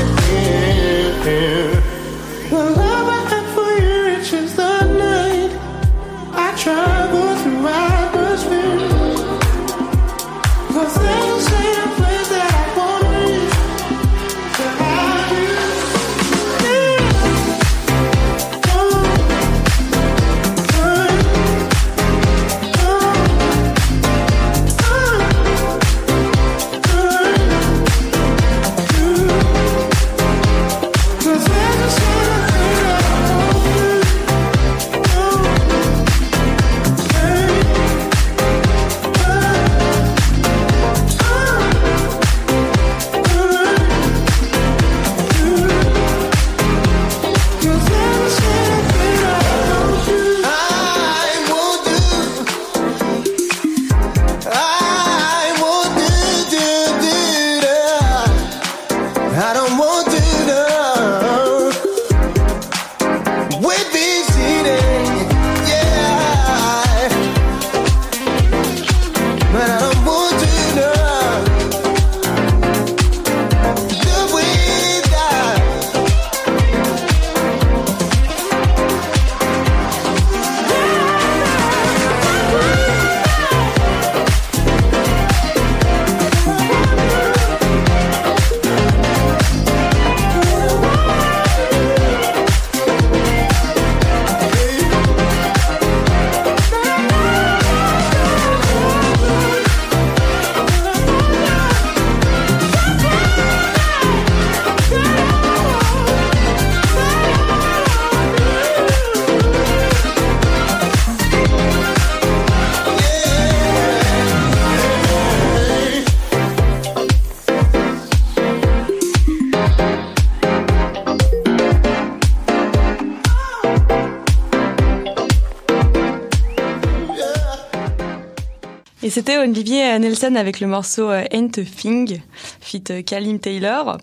c'était 129.16 129.38
Olivier 129.38 129.98
Nelson 129.98 130.36
avec 130.36 130.60
le 130.60 130.68
morceau 130.68 131.10
euh, 131.10 131.24
Ain't 131.32 131.58
a 131.58 131.64
Thing, 131.64 132.20
fit 132.60 132.84
euh, 132.90 133.02
Kalim 133.02 133.40
Taylor. 133.40 133.98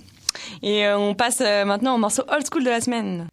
Et 0.62 0.86
euh, 0.86 0.96
on 0.96 1.14
passe 1.14 1.42
euh, 1.42 1.66
maintenant 1.66 1.96
au 1.96 1.98
morceau 1.98 2.22
old 2.34 2.46
school 2.50 2.64
de 2.64 2.70
la 2.70 2.80
semaine. 2.80 3.26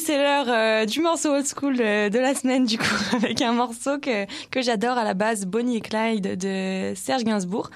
C'est 0.00 0.16
l'heure 0.16 0.46
euh, 0.48 0.86
du 0.86 1.00
morceau 1.00 1.34
old 1.34 1.46
school 1.46 1.76
euh, 1.78 2.08
de 2.08 2.18
la 2.18 2.34
semaine, 2.34 2.64
du 2.64 2.78
coup, 2.78 2.84
avec 3.14 3.40
un 3.42 3.52
morceau 3.52 3.98
que, 3.98 4.24
que 4.50 4.62
j'adore 4.62 4.96
à 4.96 5.04
la 5.04 5.14
base, 5.14 5.46
Bonnie 5.46 5.76
et 5.76 5.80
Clyde 5.80 6.38
de 6.38 6.92
Serge 6.96 7.24
Gainsbourg, 7.24 7.70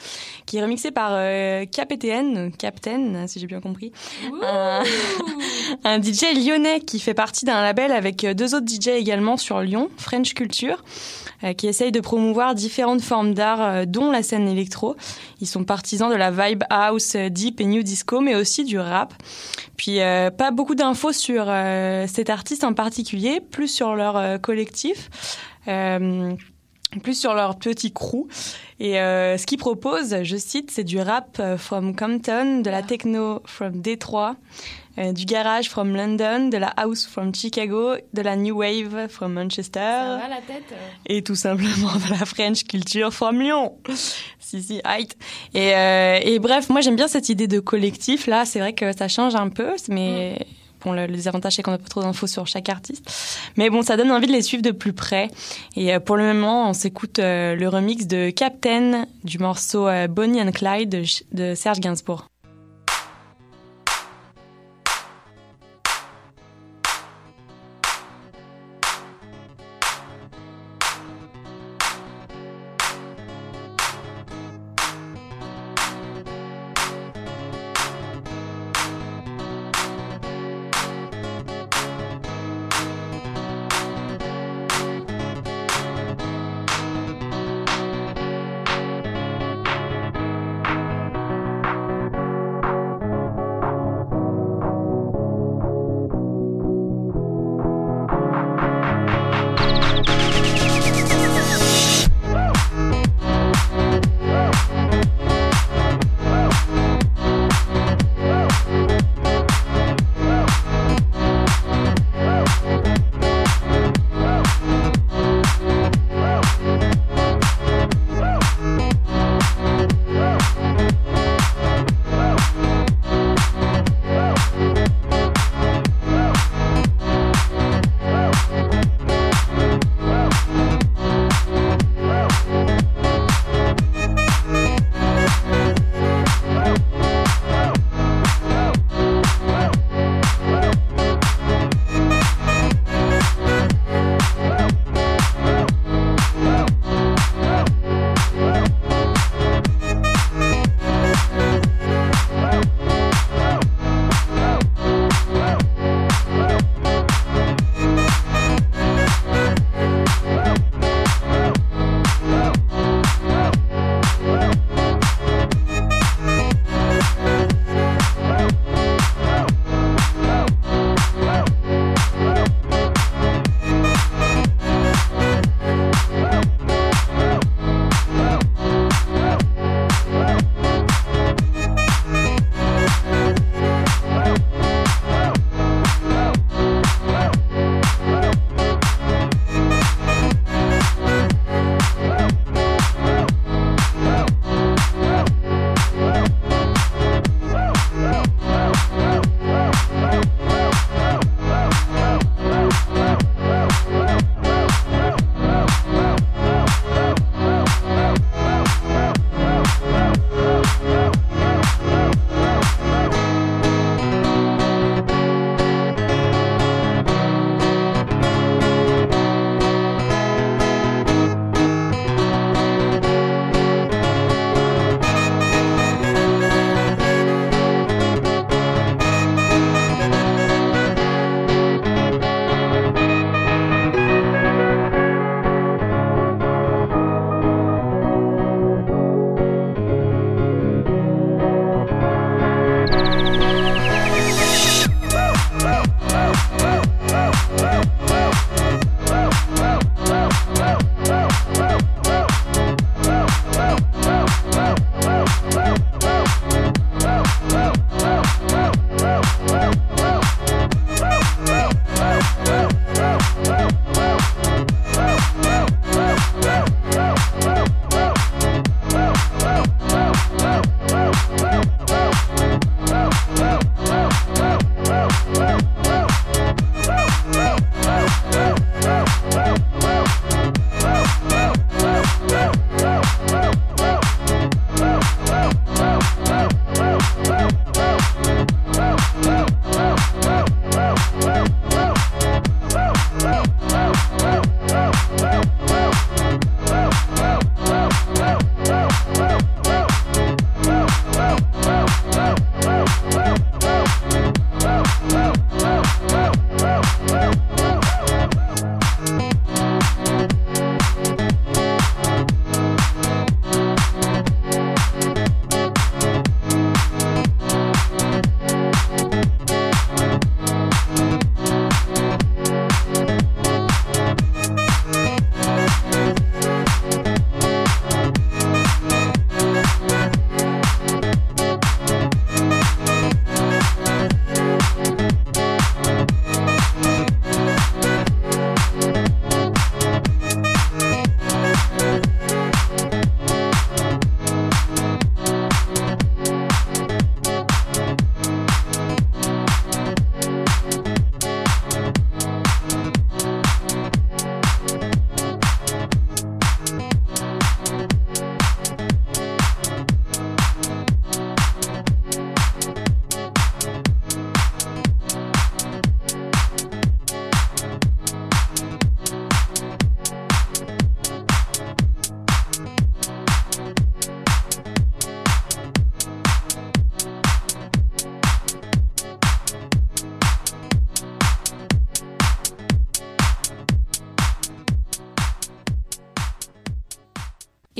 qui 0.46 0.56
est 0.56 0.62
remixé 0.62 0.90
par 0.90 1.10
euh, 1.12 1.64
KPTN, 1.66 2.50
Captain, 2.56 3.26
si 3.26 3.40
j'ai 3.40 3.46
bien 3.46 3.60
compris. 3.60 3.92
Un, 4.42 4.82
un 5.84 6.02
DJ 6.02 6.34
lyonnais 6.34 6.80
qui 6.80 6.98
fait 6.98 7.14
partie 7.14 7.44
d'un 7.44 7.62
label 7.62 7.92
avec 7.92 8.24
deux 8.24 8.54
autres 8.54 8.66
DJ 8.66 8.88
également 8.88 9.36
sur 9.36 9.60
Lyon, 9.60 9.90
French 9.98 10.34
Culture, 10.34 10.82
euh, 10.82 11.23
qui 11.56 11.66
essaye 11.66 11.92
de 11.92 12.00
promouvoir 12.00 12.54
différentes 12.54 13.02
formes 13.02 13.34
d'art, 13.34 13.62
euh, 13.62 13.84
dont 13.86 14.10
la 14.10 14.22
scène 14.22 14.48
électro. 14.48 14.96
Ils 15.40 15.46
sont 15.46 15.64
partisans 15.64 16.10
de 16.10 16.16
la 16.16 16.30
vibe 16.30 16.64
house, 16.70 17.14
euh, 17.16 17.28
deep 17.28 17.60
et 17.60 17.64
new 17.64 17.82
disco, 17.82 18.20
mais 18.20 18.34
aussi 18.34 18.64
du 18.64 18.78
rap. 18.78 19.14
Puis 19.76 20.00
euh, 20.00 20.30
pas 20.30 20.50
beaucoup 20.50 20.74
d'infos 20.74 21.12
sur 21.12 21.44
euh, 21.48 22.06
cet 22.06 22.30
artiste 22.30 22.64
en 22.64 22.74
particulier, 22.74 23.40
plus 23.40 23.68
sur 23.68 23.94
leur 23.94 24.16
euh, 24.16 24.38
collectif. 24.38 25.10
Euh, 25.68 26.34
plus 27.02 27.18
sur 27.18 27.34
leur 27.34 27.56
petit 27.56 27.92
crew. 27.92 28.28
Et 28.84 29.00
euh, 29.00 29.38
ce 29.38 29.46
qu'ils 29.46 29.56
proposent, 29.56 30.14
je 30.24 30.36
cite, 30.36 30.70
c'est 30.70 30.84
du 30.84 31.00
rap 31.00 31.38
euh, 31.40 31.56
from 31.56 31.96
Compton, 31.96 32.60
de 32.60 32.68
la 32.68 32.82
techno 32.82 33.40
from 33.46 33.80
Détroit, 33.80 34.36
euh, 34.98 35.12
du 35.12 35.24
garage 35.24 35.70
from 35.70 35.96
London, 35.96 36.50
de 36.50 36.58
la 36.58 36.68
house 36.76 37.06
from 37.06 37.34
Chicago, 37.34 37.94
de 38.12 38.20
la 38.20 38.36
new 38.36 38.58
wave 38.58 39.08
from 39.08 39.32
Manchester. 39.32 39.80
Ça 39.80 40.20
va 40.20 40.28
la 40.28 40.42
tête 40.42 40.74
Et 41.06 41.22
tout 41.22 41.34
simplement 41.34 41.94
de 41.94 42.10
la 42.10 42.26
French 42.26 42.64
culture 42.64 43.10
from 43.10 43.40
Lyon. 43.40 43.72
si, 44.38 44.62
si, 44.62 44.82
height. 44.84 45.16
Et, 45.54 45.74
euh, 45.74 46.18
et 46.22 46.38
bref, 46.38 46.68
moi 46.68 46.82
j'aime 46.82 46.96
bien 46.96 47.08
cette 47.08 47.30
idée 47.30 47.46
de 47.48 47.60
collectif. 47.60 48.26
Là, 48.26 48.44
c'est 48.44 48.58
vrai 48.58 48.74
que 48.74 48.94
ça 48.94 49.08
change 49.08 49.34
un 49.34 49.48
peu, 49.48 49.70
mais 49.88 50.46
bon, 50.84 50.92
le, 50.92 51.06
c'est 51.50 51.62
qu'on 51.62 51.70
n'a 51.70 51.78
pas 51.78 51.88
trop 51.88 52.02
d'infos 52.02 52.26
sur 52.26 52.46
chaque 52.46 52.68
artiste. 52.68 53.10
Mais 53.56 53.70
bon, 53.70 53.82
ça 53.82 53.96
donne 53.96 54.10
envie 54.10 54.26
de 54.26 54.32
les 54.32 54.42
suivre 54.42 54.62
de 54.62 54.70
plus 54.70 54.92
près. 54.92 55.30
Et 55.76 55.94
euh, 55.94 56.00
pour 56.00 56.16
le 56.16 56.24
moment, 56.24 56.68
on 56.68 56.72
s'écoute 56.72 57.18
euh, 57.18 57.54
le 57.54 57.68
remix 57.68 58.06
de 58.06 58.30
Captain 58.30 59.06
du 59.24 59.38
morceau 59.38 59.88
euh, 59.88 60.06
Bonnie 60.08 60.42
and 60.42 60.52
Clyde 60.52 60.88
de, 60.88 61.02
de 61.32 61.54
Serge 61.54 61.80
Gainsbourg. 61.80 62.26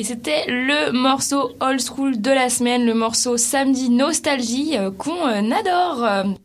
Et 0.05 0.07
c'était 0.07 0.45
le 0.49 0.93
morceau 0.93 1.53
old 1.61 1.81
school 1.81 2.21
de 2.21 2.31
la 2.31 2.51
semaine, 2.51 2.85
le 2.85 2.93
morceau 2.93 3.39
Samedi 3.39 3.89
Nostalgie 3.89 4.77
euh, 4.77 4.91
qu'on 4.91 5.27
euh, 5.27 5.51
adore. 5.51 6.37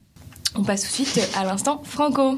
On 0.56 0.64
passe 0.64 0.84
tout 0.84 0.88
de 0.88 1.08
suite 1.08 1.30
à 1.36 1.44
l'instant 1.44 1.82
Franco. 1.84 2.38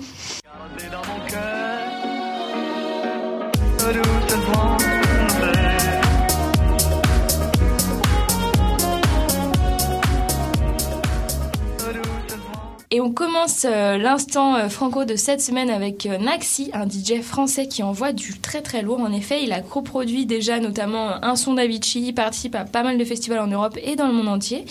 Et 12.94 13.00
on 13.00 13.12
commence 13.12 13.66
euh, 13.66 13.98
l'instant 13.98 14.56
euh, 14.56 14.68
franco 14.68 15.06
de 15.06 15.16
cette 15.16 15.42
semaine 15.42 15.70
avec 15.70 16.06
euh, 16.06 16.18
Naxi, 16.18 16.70
un 16.74 16.88
DJ 16.88 17.22
français 17.22 17.68
qui 17.68 17.84
envoie 17.84 18.12
du 18.12 18.38
très 18.40 18.62
très 18.62 18.82
lourd. 18.82 19.00
En 19.00 19.14
effet, 19.14 19.44
il 19.44 19.54
a 19.54 19.62
coproduit 19.62 20.26
déjà 20.26 20.60
notamment 20.60 21.24
un 21.24 21.38
son 21.38 21.54
d'Avicii, 21.54 22.12
participe 22.12 22.54
à 22.54 22.66
pas 22.66 22.84
mal 22.84 22.98
de 22.98 23.06
festivals 23.06 23.40
en 23.40 23.48
Europe 23.48 23.78
et 23.82 23.96
dans 23.96 24.08
le 24.08 24.14
monde 24.14 24.28
entier. 24.28 24.66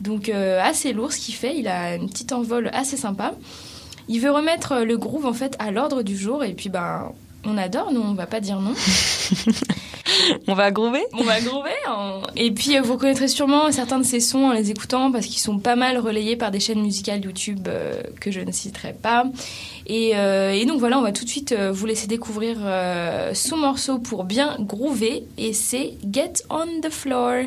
Donc 0.00 0.28
euh, 0.28 0.60
assez 0.62 0.92
lourd 0.92 1.12
ce 1.12 1.18
qu'il 1.18 1.34
fait, 1.34 1.56
il 1.56 1.68
a 1.68 1.96
une 1.96 2.08
petite 2.08 2.32
envol 2.32 2.70
assez 2.72 2.96
sympa. 2.96 3.34
Il 4.08 4.20
veut 4.20 4.30
remettre 4.30 4.72
euh, 4.72 4.84
le 4.84 4.98
groove 4.98 5.26
en 5.26 5.32
fait 5.32 5.56
à 5.58 5.70
l'ordre 5.70 6.02
du 6.02 6.16
jour 6.16 6.44
et 6.44 6.52
puis 6.52 6.68
ben 6.68 7.12
on 7.44 7.56
adore, 7.56 7.92
nous 7.92 8.00
on 8.00 8.14
va 8.14 8.26
pas 8.26 8.40
dire 8.40 8.60
non. 8.60 8.74
On 10.48 10.54
va 10.54 10.70
groover 10.70 11.04
On 11.12 11.22
va 11.22 11.40
groover. 11.40 11.70
Et 12.36 12.50
puis, 12.50 12.76
euh, 12.76 12.82
vous 12.82 12.94
reconnaîtrez 12.94 13.28
sûrement 13.28 13.70
certains 13.72 13.98
de 13.98 14.04
ces 14.04 14.20
sons 14.20 14.44
en 14.44 14.52
les 14.52 14.70
écoutant 14.70 15.10
parce 15.10 15.26
qu'ils 15.26 15.40
sont 15.40 15.58
pas 15.58 15.76
mal 15.76 15.98
relayés 15.98 16.36
par 16.36 16.50
des 16.50 16.60
chaînes 16.60 16.80
musicales 16.80 17.24
YouTube 17.24 17.68
euh, 17.68 18.02
que 18.20 18.30
je 18.30 18.40
ne 18.40 18.52
citerai 18.52 18.92
pas. 18.92 19.24
Et, 19.86 20.12
euh, 20.14 20.52
et 20.52 20.64
donc 20.66 20.78
voilà, 20.78 20.98
on 20.98 21.02
va 21.02 21.12
tout 21.12 21.24
de 21.24 21.30
suite 21.30 21.54
vous 21.54 21.86
laisser 21.86 22.06
découvrir 22.06 22.58
euh, 22.60 23.34
son 23.34 23.56
morceau 23.56 23.98
pour 23.98 24.24
bien 24.24 24.56
groover. 24.60 25.24
Et 25.38 25.52
c'est 25.52 25.94
Get 26.10 26.34
on 26.50 26.80
the 26.82 26.90
Floor. 26.90 27.44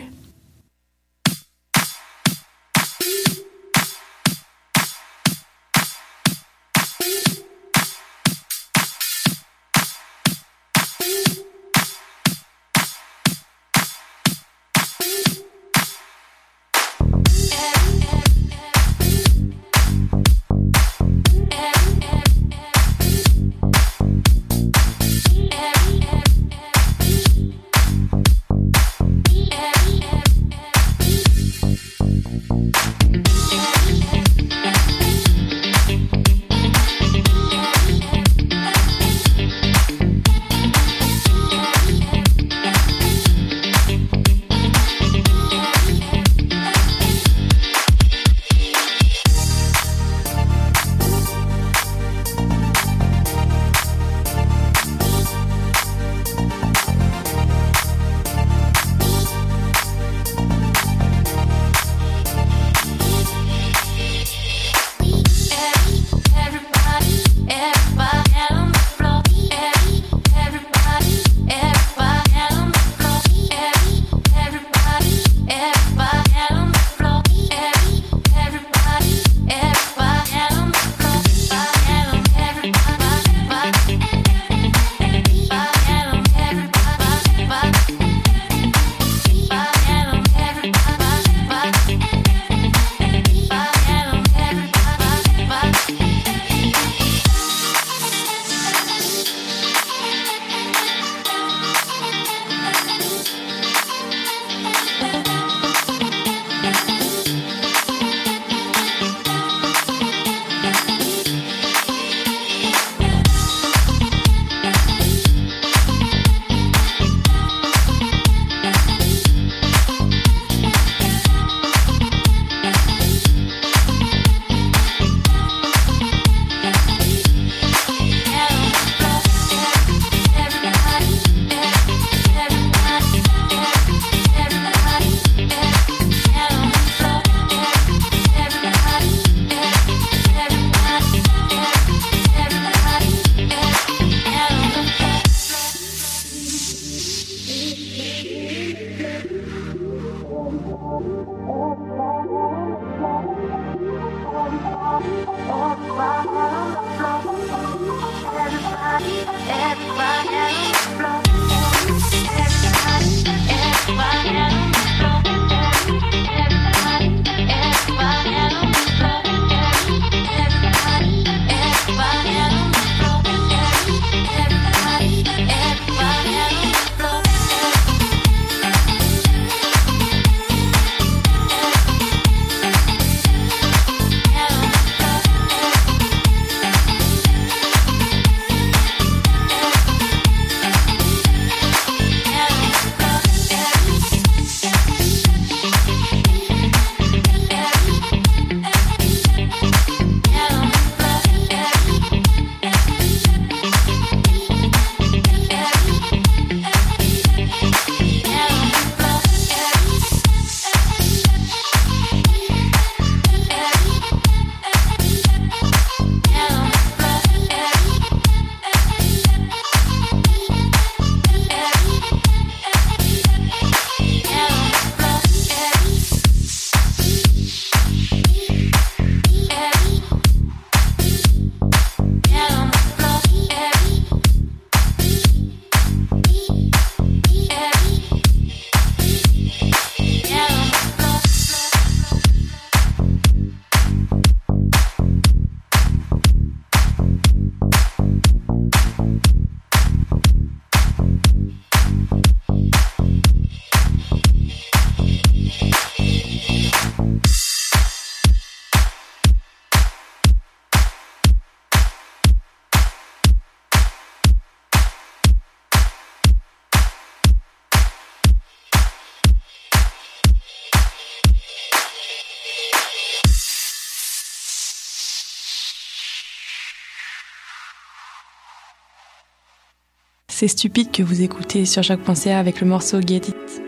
C'est 280.39 280.47
stupide 280.47 280.91
que 280.91 281.01
vous 281.01 281.23
écoutez 281.23 281.65
sur 281.65 281.81
chaque 281.81 282.03
pensée 282.03 282.29
avec 282.29 282.61
le 282.61 282.67
morceau 282.67 283.01
Get 283.01 283.15
It. 283.15 283.66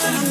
Now, 0.00 0.30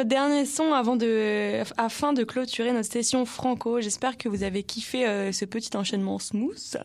notre 0.00 0.08
dernier 0.08 0.46
son 0.46 0.72
avant 0.72 0.96
de, 0.96 1.62
afin 1.76 2.14
de 2.14 2.24
clôturer 2.24 2.72
notre 2.72 2.90
session 2.90 3.26
franco. 3.26 3.82
J'espère 3.82 4.16
que 4.16 4.30
vous 4.30 4.44
avez 4.44 4.62
kiffé 4.62 5.06
euh, 5.06 5.30
ce 5.30 5.44
petit 5.44 5.76
enchaînement 5.76 6.18
smooth. 6.18 6.78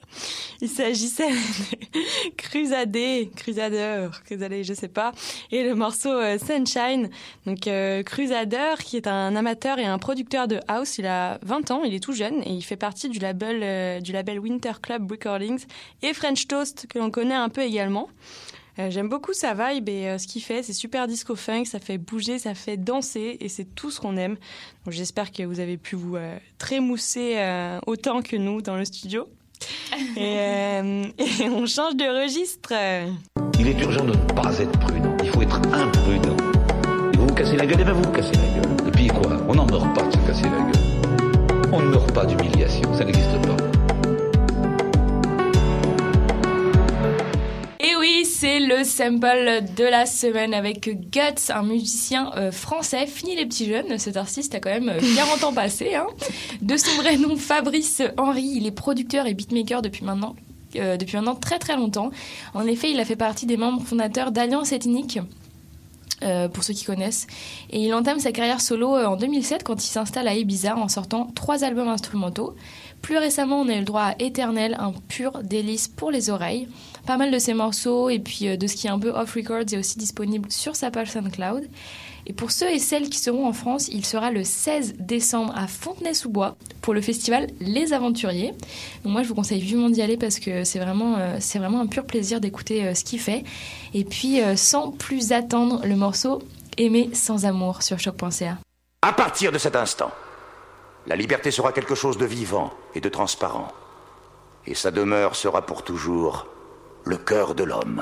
Il 0.59 0.67
s'agissait 0.67 1.29
de 1.29 2.35
Crusader, 2.35 3.31
Crusader, 3.33 4.09
Crusader, 4.25 4.65
je 4.65 4.73
sais 4.73 4.89
pas, 4.89 5.13
et 5.49 5.63
le 5.63 5.75
morceau 5.75 6.09
euh, 6.09 6.37
Sunshine. 6.37 7.09
Donc 7.45 7.67
euh, 7.67 8.03
Crusader, 8.03 8.75
qui 8.83 8.97
est 8.97 9.07
un 9.07 9.33
amateur 9.37 9.79
et 9.79 9.85
un 9.85 9.97
producteur 9.97 10.49
de 10.49 10.59
house, 10.67 10.97
il 10.97 11.05
a 11.05 11.39
20 11.43 11.71
ans, 11.71 11.83
il 11.85 11.93
est 11.93 12.03
tout 12.03 12.13
jeune 12.13 12.41
et 12.43 12.51
il 12.51 12.63
fait 12.63 12.75
partie 12.75 13.07
du 13.07 13.19
label 13.19 14.01
du 14.03 14.11
label 14.11 14.39
Winter 14.39 14.73
Club 14.81 15.09
Recordings 15.09 15.63
et 16.01 16.13
French 16.13 16.47
Toast 16.47 16.85
que 16.89 16.99
l'on 16.99 17.11
connaît 17.11 17.33
un 17.33 17.47
peu 17.47 17.61
également. 17.61 18.09
Euh, 18.79 18.89
J'aime 18.91 19.07
beaucoup 19.09 19.33
sa 19.33 19.53
vibe 19.53 19.89
et 19.89 20.07
euh, 20.09 20.17
ce 20.17 20.27
qu'il 20.27 20.41
fait, 20.41 20.61
c'est 20.63 20.73
super 20.73 21.07
disco 21.07 21.35
funk, 21.35 21.65
ça 21.65 21.79
fait 21.79 21.97
bouger, 21.97 22.39
ça 22.39 22.53
fait 22.53 22.77
danser 22.77 23.37
et 23.39 23.47
c'est 23.49 23.63
tout 23.75 23.89
ce 23.91 23.99
qu'on 24.01 24.17
aime. 24.17 24.35
Donc 24.85 24.93
j'espère 24.93 25.31
que 25.31 25.43
vous 25.43 25.59
avez 25.59 25.77
pu 25.77 25.95
vous 25.95 26.17
euh, 26.17 26.37
trémousser 26.57 27.35
euh, 27.37 27.79
autant 27.87 28.21
que 28.21 28.35
nous 28.35 28.61
dans 28.61 28.75
le 28.75 28.85
studio. 28.85 29.27
Et, 30.17 30.37
euh, 30.37 31.03
et 31.17 31.49
on 31.49 31.65
change 31.65 31.95
de 31.95 32.23
registre. 32.23 32.73
Il 33.57 33.67
est 33.67 33.79
urgent 33.81 34.03
de 34.03 34.11
ne 34.11 34.33
pas 34.33 34.59
être 34.59 34.77
prudent. 34.79 35.15
Il 35.23 35.29
faut 35.29 35.41
être 35.41 35.55
imprudent. 35.73 36.35
Et 37.13 37.17
vous 37.17 37.27
vous 37.27 37.33
cassez 37.33 37.55
la 37.55 37.65
gueule, 37.65 37.79
et 37.79 37.83
bien 37.85 37.93
vous 37.93 38.03
vous 38.03 38.11
cassez 38.11 38.33
la 38.33 38.61
gueule. 38.61 38.87
Et 38.87 38.91
puis 38.91 39.07
quoi? 39.07 39.37
On 39.47 39.55
n'en 39.55 39.65
meurt 39.65 39.95
pas 39.95 40.03
de 40.03 40.11
se 40.11 40.17
casser 40.27 40.43
la 40.43 40.49
gueule. 40.49 41.71
On 41.71 41.79
ne 41.81 41.87
meurt 41.87 42.11
pas 42.13 42.25
d'humiliation, 42.25 42.93
ça 42.93 43.05
n'existe 43.05 43.41
pas. 43.47 43.64
C'est 48.23 48.59
le 48.59 48.83
sample 48.83 49.63
de 49.75 49.83
la 49.83 50.05
semaine 50.05 50.53
avec 50.53 50.87
Guts, 51.11 51.51
un 51.53 51.63
musicien 51.63 52.31
euh, 52.37 52.51
français. 52.51 53.07
Fini 53.07 53.35
les 53.35 53.45
petits 53.45 53.65
jeunes, 53.67 53.97
cet 53.97 54.15
artiste 54.15 54.53
a 54.55 54.59
quand 54.59 54.69
même 54.69 54.89
euh, 54.89 54.99
40 55.15 55.43
ans 55.43 55.53
passé. 55.53 55.95
Hein. 55.95 56.07
De 56.61 56.77
son 56.77 56.91
vrai 57.01 57.17
nom, 57.17 57.35
Fabrice 57.35 58.01
Henry, 58.17 58.53
il 58.55 58.67
est 58.67 58.71
producteur 58.71 59.27
et 59.27 59.33
beatmaker 59.33 59.81
depuis 59.81 60.05
maintenant. 60.05 60.35
euh, 60.77 60.97
depuis 60.97 61.15
maintenant 61.17 61.35
très 61.35 61.57
très 61.59 61.75
longtemps. 61.75 62.11
En 62.53 62.65
effet, 62.67 62.91
il 62.91 62.99
a 62.99 63.05
fait 63.05 63.15
partie 63.15 63.45
des 63.45 63.57
membres 63.57 63.81
fondateurs 63.81 64.31
d'Alliance 64.31 64.71
Ethnique, 64.71 65.19
euh, 66.23 66.47
pour 66.47 66.63
ceux 66.63 66.73
qui 66.73 66.85
connaissent. 66.85 67.27
Et 67.69 67.81
il 67.81 67.93
entame 67.93 68.19
sa 68.19 68.31
carrière 68.31 68.61
solo 68.61 68.95
euh, 68.95 69.05
en 69.05 69.17
2007 69.17 69.63
quand 69.63 69.83
il 69.83 69.89
s'installe 69.89 70.29
à 70.29 70.35
Ibiza 70.35 70.77
en 70.77 70.87
sortant 70.87 71.29
trois 71.35 71.65
albums 71.65 71.89
instrumentaux. 71.89 72.55
Plus 73.01 73.17
récemment, 73.17 73.59
on 73.59 73.67
a 73.67 73.75
eu 73.75 73.79
le 73.79 73.85
droit 73.85 74.01
à 74.01 74.15
Éternel, 74.19 74.77
un 74.79 74.93
pur 75.09 75.43
délice 75.43 75.89
pour 75.89 76.11
les 76.11 76.29
oreilles. 76.29 76.69
Pas 77.05 77.17
mal 77.17 77.31
de 77.31 77.37
ses 77.37 77.53
morceaux 77.53 78.09
et 78.09 78.19
puis 78.19 78.47
euh, 78.47 78.57
de 78.57 78.65
ce 78.65 78.75
qui 78.75 78.87
est 78.87 78.89
un 78.89 78.97
peu 78.97 79.09
off-records 79.09 79.73
est 79.73 79.77
aussi 79.77 79.97
disponible 79.97 80.49
sur 80.51 80.75
sa 80.75 80.89
page 80.89 81.11
SoundCloud. 81.11 81.67
Et 82.27 82.33
pour 82.33 82.51
ceux 82.51 82.69
et 82.69 82.79
celles 82.79 83.09
qui 83.09 83.19
seront 83.19 83.47
en 83.47 83.53
France, 83.53 83.87
il 83.87 84.05
sera 84.05 84.31
le 84.31 84.43
16 84.43 84.95
décembre 84.99 85.53
à 85.55 85.67
Fontenay-sous-Bois 85.67 86.55
pour 86.81 86.93
le 86.93 87.01
festival 87.01 87.47
Les 87.59 87.93
Aventuriers. 87.93 88.53
Donc 89.03 89.13
moi, 89.13 89.21
je 89.21 89.27
vous 89.27 89.35
conseille 89.35 89.61
vivement 89.61 89.89
d'y 89.89 90.01
aller 90.01 90.17
parce 90.17 90.39
que 90.39 90.63
c'est 90.63 90.79
vraiment, 90.79 91.17
euh, 91.17 91.37
un 91.55 91.87
pur 91.87 92.05
plaisir 92.05 92.41
d'écouter 92.41 92.85
euh, 92.85 92.93
ce 92.95 93.03
qu'il 93.03 93.19
fait. 93.19 93.43
Et 93.93 94.03
puis, 94.03 94.41
euh, 94.41 94.55
sans 94.55 94.91
plus 94.91 95.31
attendre, 95.31 95.81
le 95.85 95.95
morceau 95.95 96.41
Aimer 96.77 97.09
sans 97.13 97.45
amour 97.45 97.83
sur 97.83 97.99
choc.ca. 97.99 98.57
À 99.01 99.13
partir 99.13 99.53
de 99.53 99.57
cet 99.57 99.77
instant, 99.77 100.11
la 101.07 101.15
liberté 101.15 101.51
sera 101.51 101.71
quelque 101.71 101.95
chose 101.95 102.17
de 102.17 102.25
vivant 102.25 102.73
et 102.95 103.01
de 103.01 103.07
transparent. 103.07 103.69
Et 104.67 104.73
sa 104.73 104.91
demeure 104.91 105.35
sera 105.35 105.65
pour 105.65 105.83
toujours 105.83 106.47
le 107.05 107.17
cœur 107.17 107.55
de 107.55 107.63
l'homme. 107.63 108.01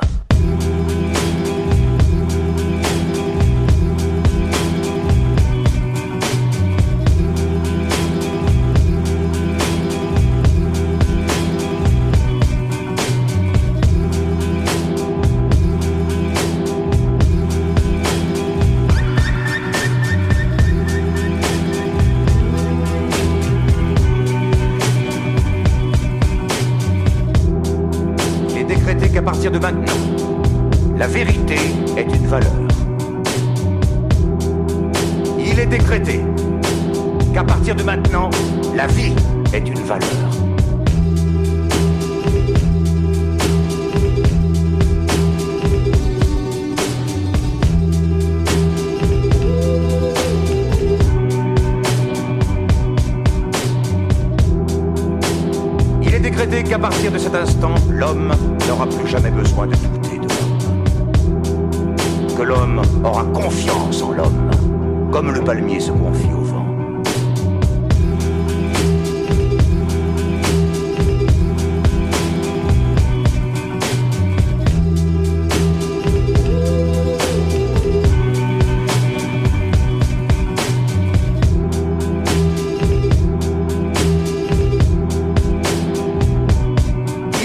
Comme 65.14 65.32
le 65.32 65.42
palmier 65.42 65.80
se 65.80 65.92
confie 65.92 66.34
au 66.34 66.42
vent. 66.42 66.66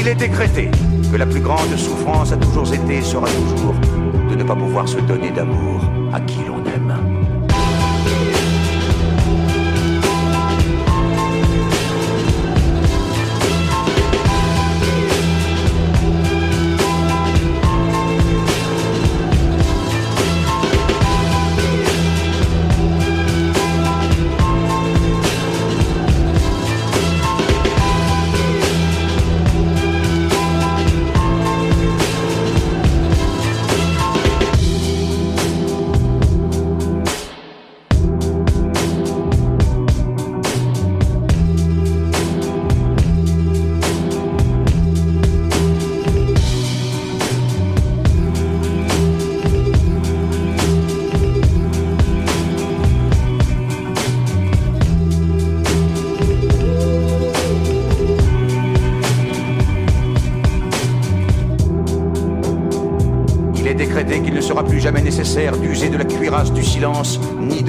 Il 0.01 0.09
est 0.09 0.15
décrété 0.15 0.71
que 1.13 1.17
la 1.19 1.27
plus 1.27 1.41
grande 1.41 1.59
souffrance 1.77 2.33
a 2.33 2.39
toujours 2.39 2.73
été 2.73 2.97
et 2.97 3.03
sera 3.03 3.27
toujours 3.27 3.75
de 4.31 4.35
ne 4.37 4.43
pas 4.43 4.57
pouvoir 4.57 4.89
se 4.89 4.97
donner 5.01 5.31
d'amour 5.31 5.83
à 6.15 6.21
qui 6.21 6.48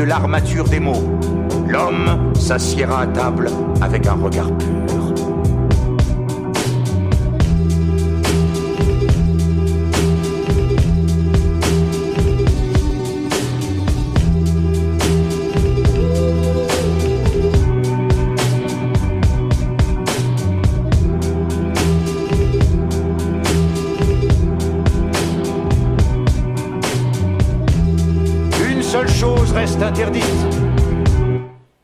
l'armature 0.09 0.63
des 0.63 0.79
mots. 0.79 1.03
L'homme 1.67 2.33
s'assiera 2.33 3.01
à 3.01 3.07
table 3.07 3.47
avec 3.79 4.07
un 4.07 4.15
regard 4.15 4.51
pur. 4.57 4.78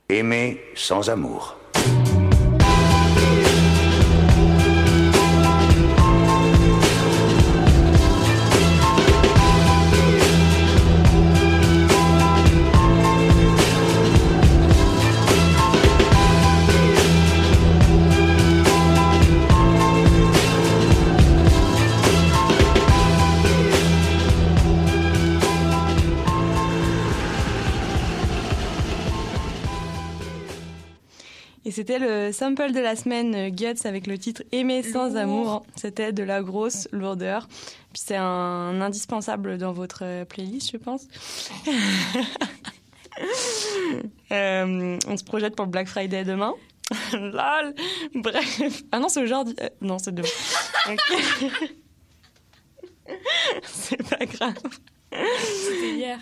Aimer 0.07 0.61
sans 0.73 1.09
amour. 1.09 1.57
Le 32.25 32.31
sample 32.31 32.71
de 32.71 32.79
la 32.79 32.95
semaine 32.95 33.35
euh, 33.35 33.49
Guts 33.51 33.85
avec 33.85 34.07
le 34.07 34.17
titre 34.17 34.41
Aimer 34.51 34.81
sans 34.81 35.09
Lourd. 35.09 35.17
amour. 35.17 35.65
C'était 35.75 36.11
de 36.11 36.23
la 36.23 36.41
grosse 36.41 36.87
lourdeur. 36.91 37.47
Puis 37.93 38.01
c'est 38.03 38.15
un 38.15 38.81
indispensable 38.81 39.59
dans 39.59 39.73
votre 39.73 39.99
euh, 40.01 40.25
playlist, 40.25 40.71
je 40.71 40.77
pense. 40.77 41.03
Euh, 44.33 44.97
on 45.07 45.15
se 45.15 45.23
projette 45.23 45.55
pour 45.55 45.65
le 45.65 45.71
Black 45.71 45.87
Friday 45.87 46.25
demain. 46.25 46.53
Lol. 47.13 47.73
Bref. 48.13 48.83
Ah 48.91 48.99
non, 48.99 49.07
c'est 49.07 49.21
aujourd'hui. 49.21 49.55
Euh, 49.61 49.69
non, 49.79 49.99
c'est 49.99 50.13
demain. 50.13 50.27
C'est 53.63 54.03
pas 54.09 54.25
grave. 54.25 54.55
C'était 55.13 55.93
hier. 55.95 56.19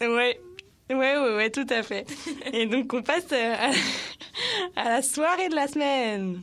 Ouais. 0.00 0.40
Ouais, 0.90 1.16
ouais, 1.16 1.36
ouais, 1.36 1.50
tout 1.50 1.66
à 1.70 1.82
fait. 1.82 2.06
Et 2.52 2.66
donc, 2.66 2.92
on 2.92 3.02
passe 3.02 3.32
euh, 3.32 3.54
à, 4.76 4.80
à 4.80 4.84
la 4.90 5.02
soirée 5.02 5.48
de 5.48 5.54
la 5.54 5.66
semaine. 5.66 6.42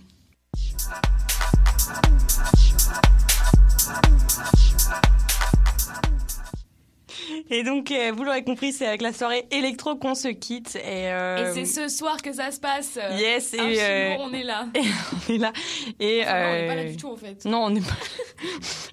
Et 7.49 7.63
donc, 7.63 7.91
euh, 7.91 8.11
vous 8.15 8.23
l'aurez 8.23 8.43
compris, 8.43 8.71
c'est 8.71 8.87
avec 8.87 9.01
la 9.01 9.13
soirée 9.13 9.45
électro 9.51 9.95
qu'on 9.95 10.15
se 10.15 10.27
quitte. 10.29 10.75
Et, 10.75 11.09
euh, 11.11 11.51
Et 11.51 11.53
c'est 11.53 11.65
ce 11.65 11.87
soir 11.89 12.21
que 12.21 12.31
ça 12.31 12.51
se 12.51 12.59
passe. 12.59 12.97
Yes, 13.17 13.53
et, 13.53 13.59
euh, 13.59 14.15
on 14.19 14.33
est 14.33 14.43
là. 14.43 14.67
on 15.29 15.33
est 15.33 15.37
là. 15.37 15.53
Et, 15.99 16.21
Enfin, 16.21 16.33
non, 16.33 16.49
on 16.49 16.53
n'est 16.53 16.67
pas 16.67 16.75
là 16.75 16.85
du 16.85 16.97
tout 16.97 17.09
en 17.09 17.15
fait. 17.17 17.45
Non, 17.45 17.65
on 17.65 17.69
n'est 17.71 17.81
pas. 17.81 17.97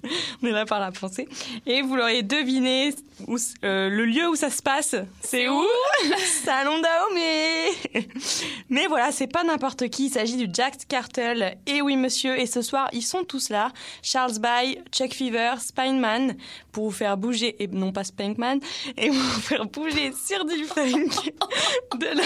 on 0.43 0.47
est 0.47 0.51
là 0.51 0.65
par 0.65 0.79
la 0.79 0.91
pensée. 0.91 1.27
Et 1.65 1.81
vous 1.81 1.95
l'aurez 1.95 2.23
deviné, 2.23 2.93
où, 3.27 3.37
le 3.61 4.05
lieu 4.05 4.27
où 4.29 4.35
ça 4.35 4.49
se 4.49 4.61
passe, 4.61 4.95
c'est 5.21 5.47
où? 5.47 5.63
Salon 6.43 6.81
Dahomey 6.81 8.05
Mais 8.69 8.87
voilà, 8.87 9.11
c'est 9.11 9.27
pas 9.27 9.43
n'importe 9.43 9.89
qui. 9.89 10.07
Il 10.07 10.09
s'agit 10.11 10.37
du 10.37 10.47
Jack 10.51 10.87
Cartel. 10.87 11.57
Et 11.67 11.81
oui, 11.81 11.95
monsieur. 11.97 12.39
Et 12.39 12.45
ce 12.45 12.61
soir, 12.61 12.89
ils 12.93 13.03
sont 13.03 13.23
tous 13.23 13.49
là. 13.49 13.71
Charles 14.01 14.39
Bay, 14.39 14.81
Chuck 14.91 15.13
Fever, 15.13 15.55
Spineman, 15.59 16.35
pour 16.71 16.85
vous 16.85 16.91
faire 16.91 17.17
bouger, 17.17 17.61
et 17.61 17.67
non 17.67 17.91
pas 17.91 18.03
Spankman, 18.03 18.59
et 18.97 19.09
vous 19.09 19.39
faire 19.41 19.65
bouger 19.65 20.11
sur 20.13 20.45
du 20.45 20.63
funk, 20.65 21.09
de 21.97 22.05
la 22.17 22.23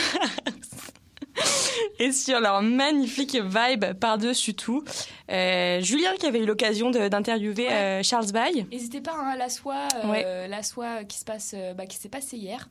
et 2.00 2.12
sur 2.12 2.39
leur 2.39 2.62
magnifique 2.62 3.36
vibe 3.36 3.94
par-dessus 4.00 4.54
tout. 4.54 4.84
Euh, 5.32 5.82
Julien 5.82 6.14
qui 6.20 6.28
avait 6.28 6.39
eu 6.39 6.46
l'occasion 6.46 6.91
d'interviewer 6.91 7.72
euh, 7.72 8.04
Charles 8.04 8.32
Bay. 8.32 8.66
N'hésitez 8.72 9.02
pas 9.02 9.14
hein, 9.16 9.30
à 9.30 9.36
la 9.36 9.50
soie, 9.50 9.88
euh, 10.04 10.12
Ouais. 10.12 10.48
la 10.48 10.62
soie 10.62 11.04
qui 11.06 11.18
se 11.18 11.26
passe, 11.26 11.56
bah, 11.76 11.86
qui 11.88 11.98
s'est 11.98 12.10
passée 12.10 12.38
hier. 12.38 12.70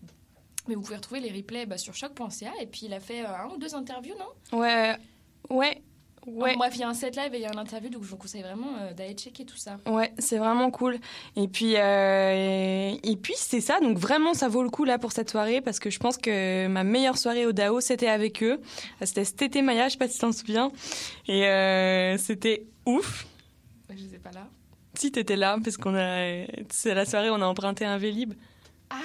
Mais 0.69 0.77
vous 0.77 0.83
pouvez 0.83 0.95
retrouver 0.97 1.21
les 1.21 1.33
replays 1.33 1.67
bah, 1.67 1.77
sur 1.77 1.93
choc.ca 1.95 2.53
et 2.61 2.67
puis 2.67 2.83
il 2.85 2.95
a 2.95 3.01
fait 3.01 3.21
un 3.27 3.49
ou 3.53 3.57
deux 3.59 3.75
interviews, 3.75 4.15
non? 4.17 4.59
Ouais, 4.61 4.95
ouais, 5.51 5.83
ouais. 6.27 6.57
Bref, 6.57 6.75
il 6.77 6.81
y 6.81 6.85
a 6.85 6.89
un 6.89 6.95
set 6.95 7.17
live 7.17 7.35
et 7.35 7.39
il 7.39 7.43
y 7.43 7.47
a 7.47 7.51
un 7.51 7.59
interview, 7.59 7.91
donc 7.91 8.03
je 8.03 8.09
vous 8.09 8.17
conseille 8.17 8.43
vraiment 8.43 8.75
euh, 8.81 8.93
d'aller 8.93 9.15
checker 9.15 9.45
tout 9.45 9.57
ça. 9.57 9.79
Ouais, 9.87 10.13
c'est 10.19 10.39
vraiment 10.39 10.71
cool. 10.71 10.99
Et 11.37 11.49
puis, 11.49 11.77
euh, 11.77 12.95
et 13.03 13.17
puis 13.17 13.35
c'est 13.37 13.61
ça. 13.61 13.81
Donc 13.81 13.99
vraiment, 13.99 14.35
ça 14.35 14.49
vaut 14.49 14.63
le 14.63 14.71
coup 14.71 14.85
là 14.85 14.99
pour 14.99 15.13
cette 15.13 15.31
soirée 15.31 15.61
parce 15.61 15.79
que 15.79 15.91
je 15.91 15.99
pense 15.99 16.17
que 16.17 16.67
ma 16.67 16.85
meilleure 16.85 17.19
soirée 17.19 17.47
au 17.47 17.53
DAO, 17.53 17.81
c'était 17.81 18.09
avec 18.09 18.43
eux. 18.43 18.61
C'était 19.03 19.25
cet 19.25 19.43
été 19.43 19.63
Maya, 19.63 19.89
je 19.89 19.93
sais 19.93 19.99
pas 19.99 20.09
si 20.09 20.15
tu 20.15 20.21
t'en 20.21 20.33
souviens. 20.33 20.71
Et 21.27 21.47
euh, 21.47 22.17
c'était 22.19 22.67
ouf. 22.87 23.27
Je 23.91 24.03
sais 24.05 24.19
pas 24.19 24.31
là. 24.33 24.47
Si 24.95 25.11
t'étais 25.11 25.37
là, 25.37 25.57
parce 25.63 25.77
qu'on 25.77 25.95
a, 25.95 26.45
c'est 26.71 26.95
la 26.95 27.07
soirée 27.07 27.31
on 27.31 27.41
a 27.41 27.47
emprunté 27.47 27.85
un 27.85 27.99
Vélib. 27.99 28.35
Ah, 28.91 28.97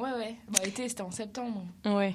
ouais, 0.00 0.12
ouais. 0.18 0.36
Bah, 0.48 0.60
été, 0.64 0.88
c'était 0.88 1.02
en 1.02 1.10
septembre. 1.10 1.64
Ouais. 1.84 2.14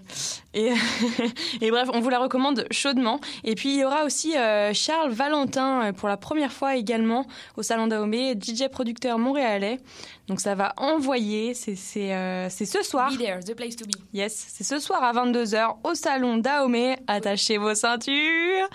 Et, 0.53 0.71
et 1.61 1.71
bref, 1.71 1.89
on 1.93 1.99
vous 1.99 2.09
la 2.09 2.19
recommande 2.19 2.65
chaudement. 2.71 3.19
Et 3.43 3.55
puis 3.55 3.69
il 3.69 3.79
y 3.79 3.86
aura 3.86 4.03
aussi 4.03 4.38
euh, 4.38 4.73
Charles 4.73 5.11
Valentin 5.11 5.86
euh, 5.86 5.91
pour 5.91 6.07
la 6.09 6.17
première 6.17 6.51
fois 6.51 6.75
également 6.75 7.25
au 7.57 7.63
Salon 7.63 7.88
Dahomey, 7.88 8.36
DJ 8.36 8.67
producteur 8.69 9.19
montréalais. 9.19 9.79
Donc 10.27 10.39
ça 10.39 10.55
va 10.55 10.73
envoyer, 10.77 11.53
c'est 11.53 12.13
euh, 12.13 12.49
ce 12.49 12.83
soir. 12.83 13.11
Be 13.11 13.17
there, 13.17 13.39
the 13.43 13.53
place 13.53 13.75
to 13.75 13.86
be. 13.86 13.91
Yes, 14.13 14.47
c'est 14.49 14.63
ce 14.63 14.79
soir 14.79 15.03
à 15.03 15.13
22h 15.13 15.77
au 15.83 15.93
Salon 15.93 16.38
Dahomey. 16.38 16.97
Attachez 17.07 17.57
vos 17.57 17.75
ceintures. 17.75 18.67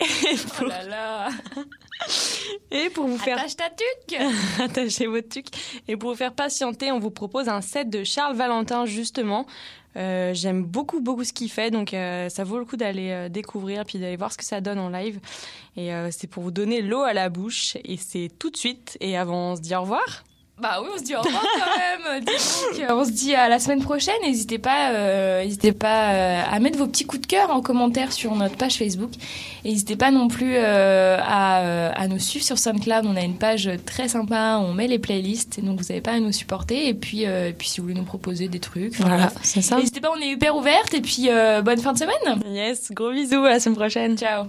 Et 0.00 0.36
pour, 0.36 0.66
Oh 0.66 0.68
là 0.68 0.82
là 0.84 1.28
et 2.70 2.90
pour 2.90 3.06
vous 3.06 3.18
faire 3.18 3.38
Attache 3.38 3.56
ta 3.56 3.70
tuque 3.70 4.20
Attachez 4.60 5.06
votre 5.06 5.28
tuque. 5.28 5.48
Et 5.88 5.96
pour 5.96 6.10
vous 6.10 6.16
faire 6.16 6.34
patienter, 6.34 6.92
on 6.92 6.98
vous 6.98 7.10
propose 7.10 7.48
un 7.48 7.60
set 7.60 7.90
de 7.90 8.04
Charles 8.04 8.36
Valentin, 8.36 8.86
justement. 8.86 9.46
Euh, 9.96 10.34
J'aime 10.34 10.64
beaucoup, 10.64 11.00
beaucoup 11.00 11.24
ce 11.24 11.32
qu'il 11.32 11.50
fait, 11.50 11.70
donc 11.70 11.94
euh, 11.94 12.28
ça 12.28 12.42
vaut 12.44 12.58
le 12.58 12.64
coup 12.64 12.76
d'aller 12.76 13.10
euh, 13.10 13.28
découvrir 13.28 13.84
puis 13.84 13.98
d'aller 13.98 14.16
voir 14.16 14.32
ce 14.32 14.38
que 14.38 14.44
ça 14.44 14.60
donne 14.60 14.78
en 14.78 14.88
live. 14.88 15.20
Et 15.76 15.90
c'est 16.12 16.28
pour 16.28 16.44
vous 16.44 16.52
donner 16.52 16.82
l'eau 16.82 17.02
à 17.02 17.12
la 17.12 17.28
bouche. 17.28 17.76
Et 17.84 17.96
c'est 17.96 18.30
tout 18.38 18.48
de 18.50 18.56
suite. 18.56 18.96
Et 19.00 19.16
avant, 19.16 19.52
on 19.52 19.56
se 19.56 19.60
dit 19.60 19.74
au 19.74 19.80
revoir. 19.80 20.22
Bah 20.60 20.78
oui, 20.80 20.88
on 20.94 20.98
se 20.98 21.02
dit 21.02 21.16
au 21.16 21.20
revoir 21.20 21.42
quand 21.42 22.10
même. 22.12 22.24
Donc. 22.24 22.86
On 22.90 23.04
se 23.04 23.10
dit 23.10 23.34
à 23.34 23.48
la 23.48 23.58
semaine 23.58 23.82
prochaine. 23.82 24.14
N'hésitez 24.22 24.58
pas, 24.58 24.92
euh, 24.92 25.42
n'hésitez 25.42 25.72
pas 25.72 26.12
euh, 26.12 26.42
à 26.48 26.60
mettre 26.60 26.78
vos 26.78 26.86
petits 26.86 27.04
coups 27.04 27.22
de 27.22 27.26
cœur 27.26 27.50
en 27.50 27.60
commentaire 27.60 28.12
sur 28.12 28.34
notre 28.36 28.56
page 28.56 28.74
Facebook. 28.76 29.10
N'hésitez 29.64 29.96
pas 29.96 30.12
non 30.12 30.28
plus 30.28 30.54
euh, 30.56 31.18
à, 31.20 31.60
euh, 31.62 31.90
à 31.96 32.06
nous 32.06 32.20
suivre 32.20 32.44
sur 32.44 32.56
SoundCloud. 32.56 33.04
On 33.04 33.16
a 33.16 33.22
une 33.22 33.36
page 33.36 33.68
très 33.84 34.06
sympa. 34.06 34.58
On 34.62 34.72
met 34.74 34.86
les 34.86 35.00
playlists. 35.00 35.58
Donc 35.60 35.80
vous 35.80 35.86
n'avez 35.88 36.00
pas 36.00 36.12
à 36.12 36.20
nous 36.20 36.30
supporter. 36.32 36.86
Et 36.86 36.94
puis, 36.94 37.26
euh, 37.26 37.48
et 37.48 37.52
puis 37.52 37.68
si 37.68 37.80
vous 37.80 37.88
voulez 37.88 37.98
nous 37.98 38.04
proposer 38.06 38.46
des 38.46 38.60
trucs, 38.60 38.94
Voilà, 39.00 39.32
c'est 39.42 39.60
ça. 39.60 39.76
N'hésitez 39.76 40.00
pas, 40.00 40.12
on 40.16 40.20
est 40.20 40.28
hyper 40.28 40.54
ouverte. 40.56 40.94
Et 40.94 41.00
puis 41.00 41.30
euh, 41.30 41.62
bonne 41.62 41.80
fin 41.80 41.92
de 41.92 41.98
semaine. 41.98 42.40
Yes, 42.46 42.92
gros 42.92 43.10
bisous, 43.10 43.44
à 43.44 43.50
la 43.50 43.60
semaine 43.60 43.76
prochaine. 43.76 44.16
Ciao. 44.16 44.44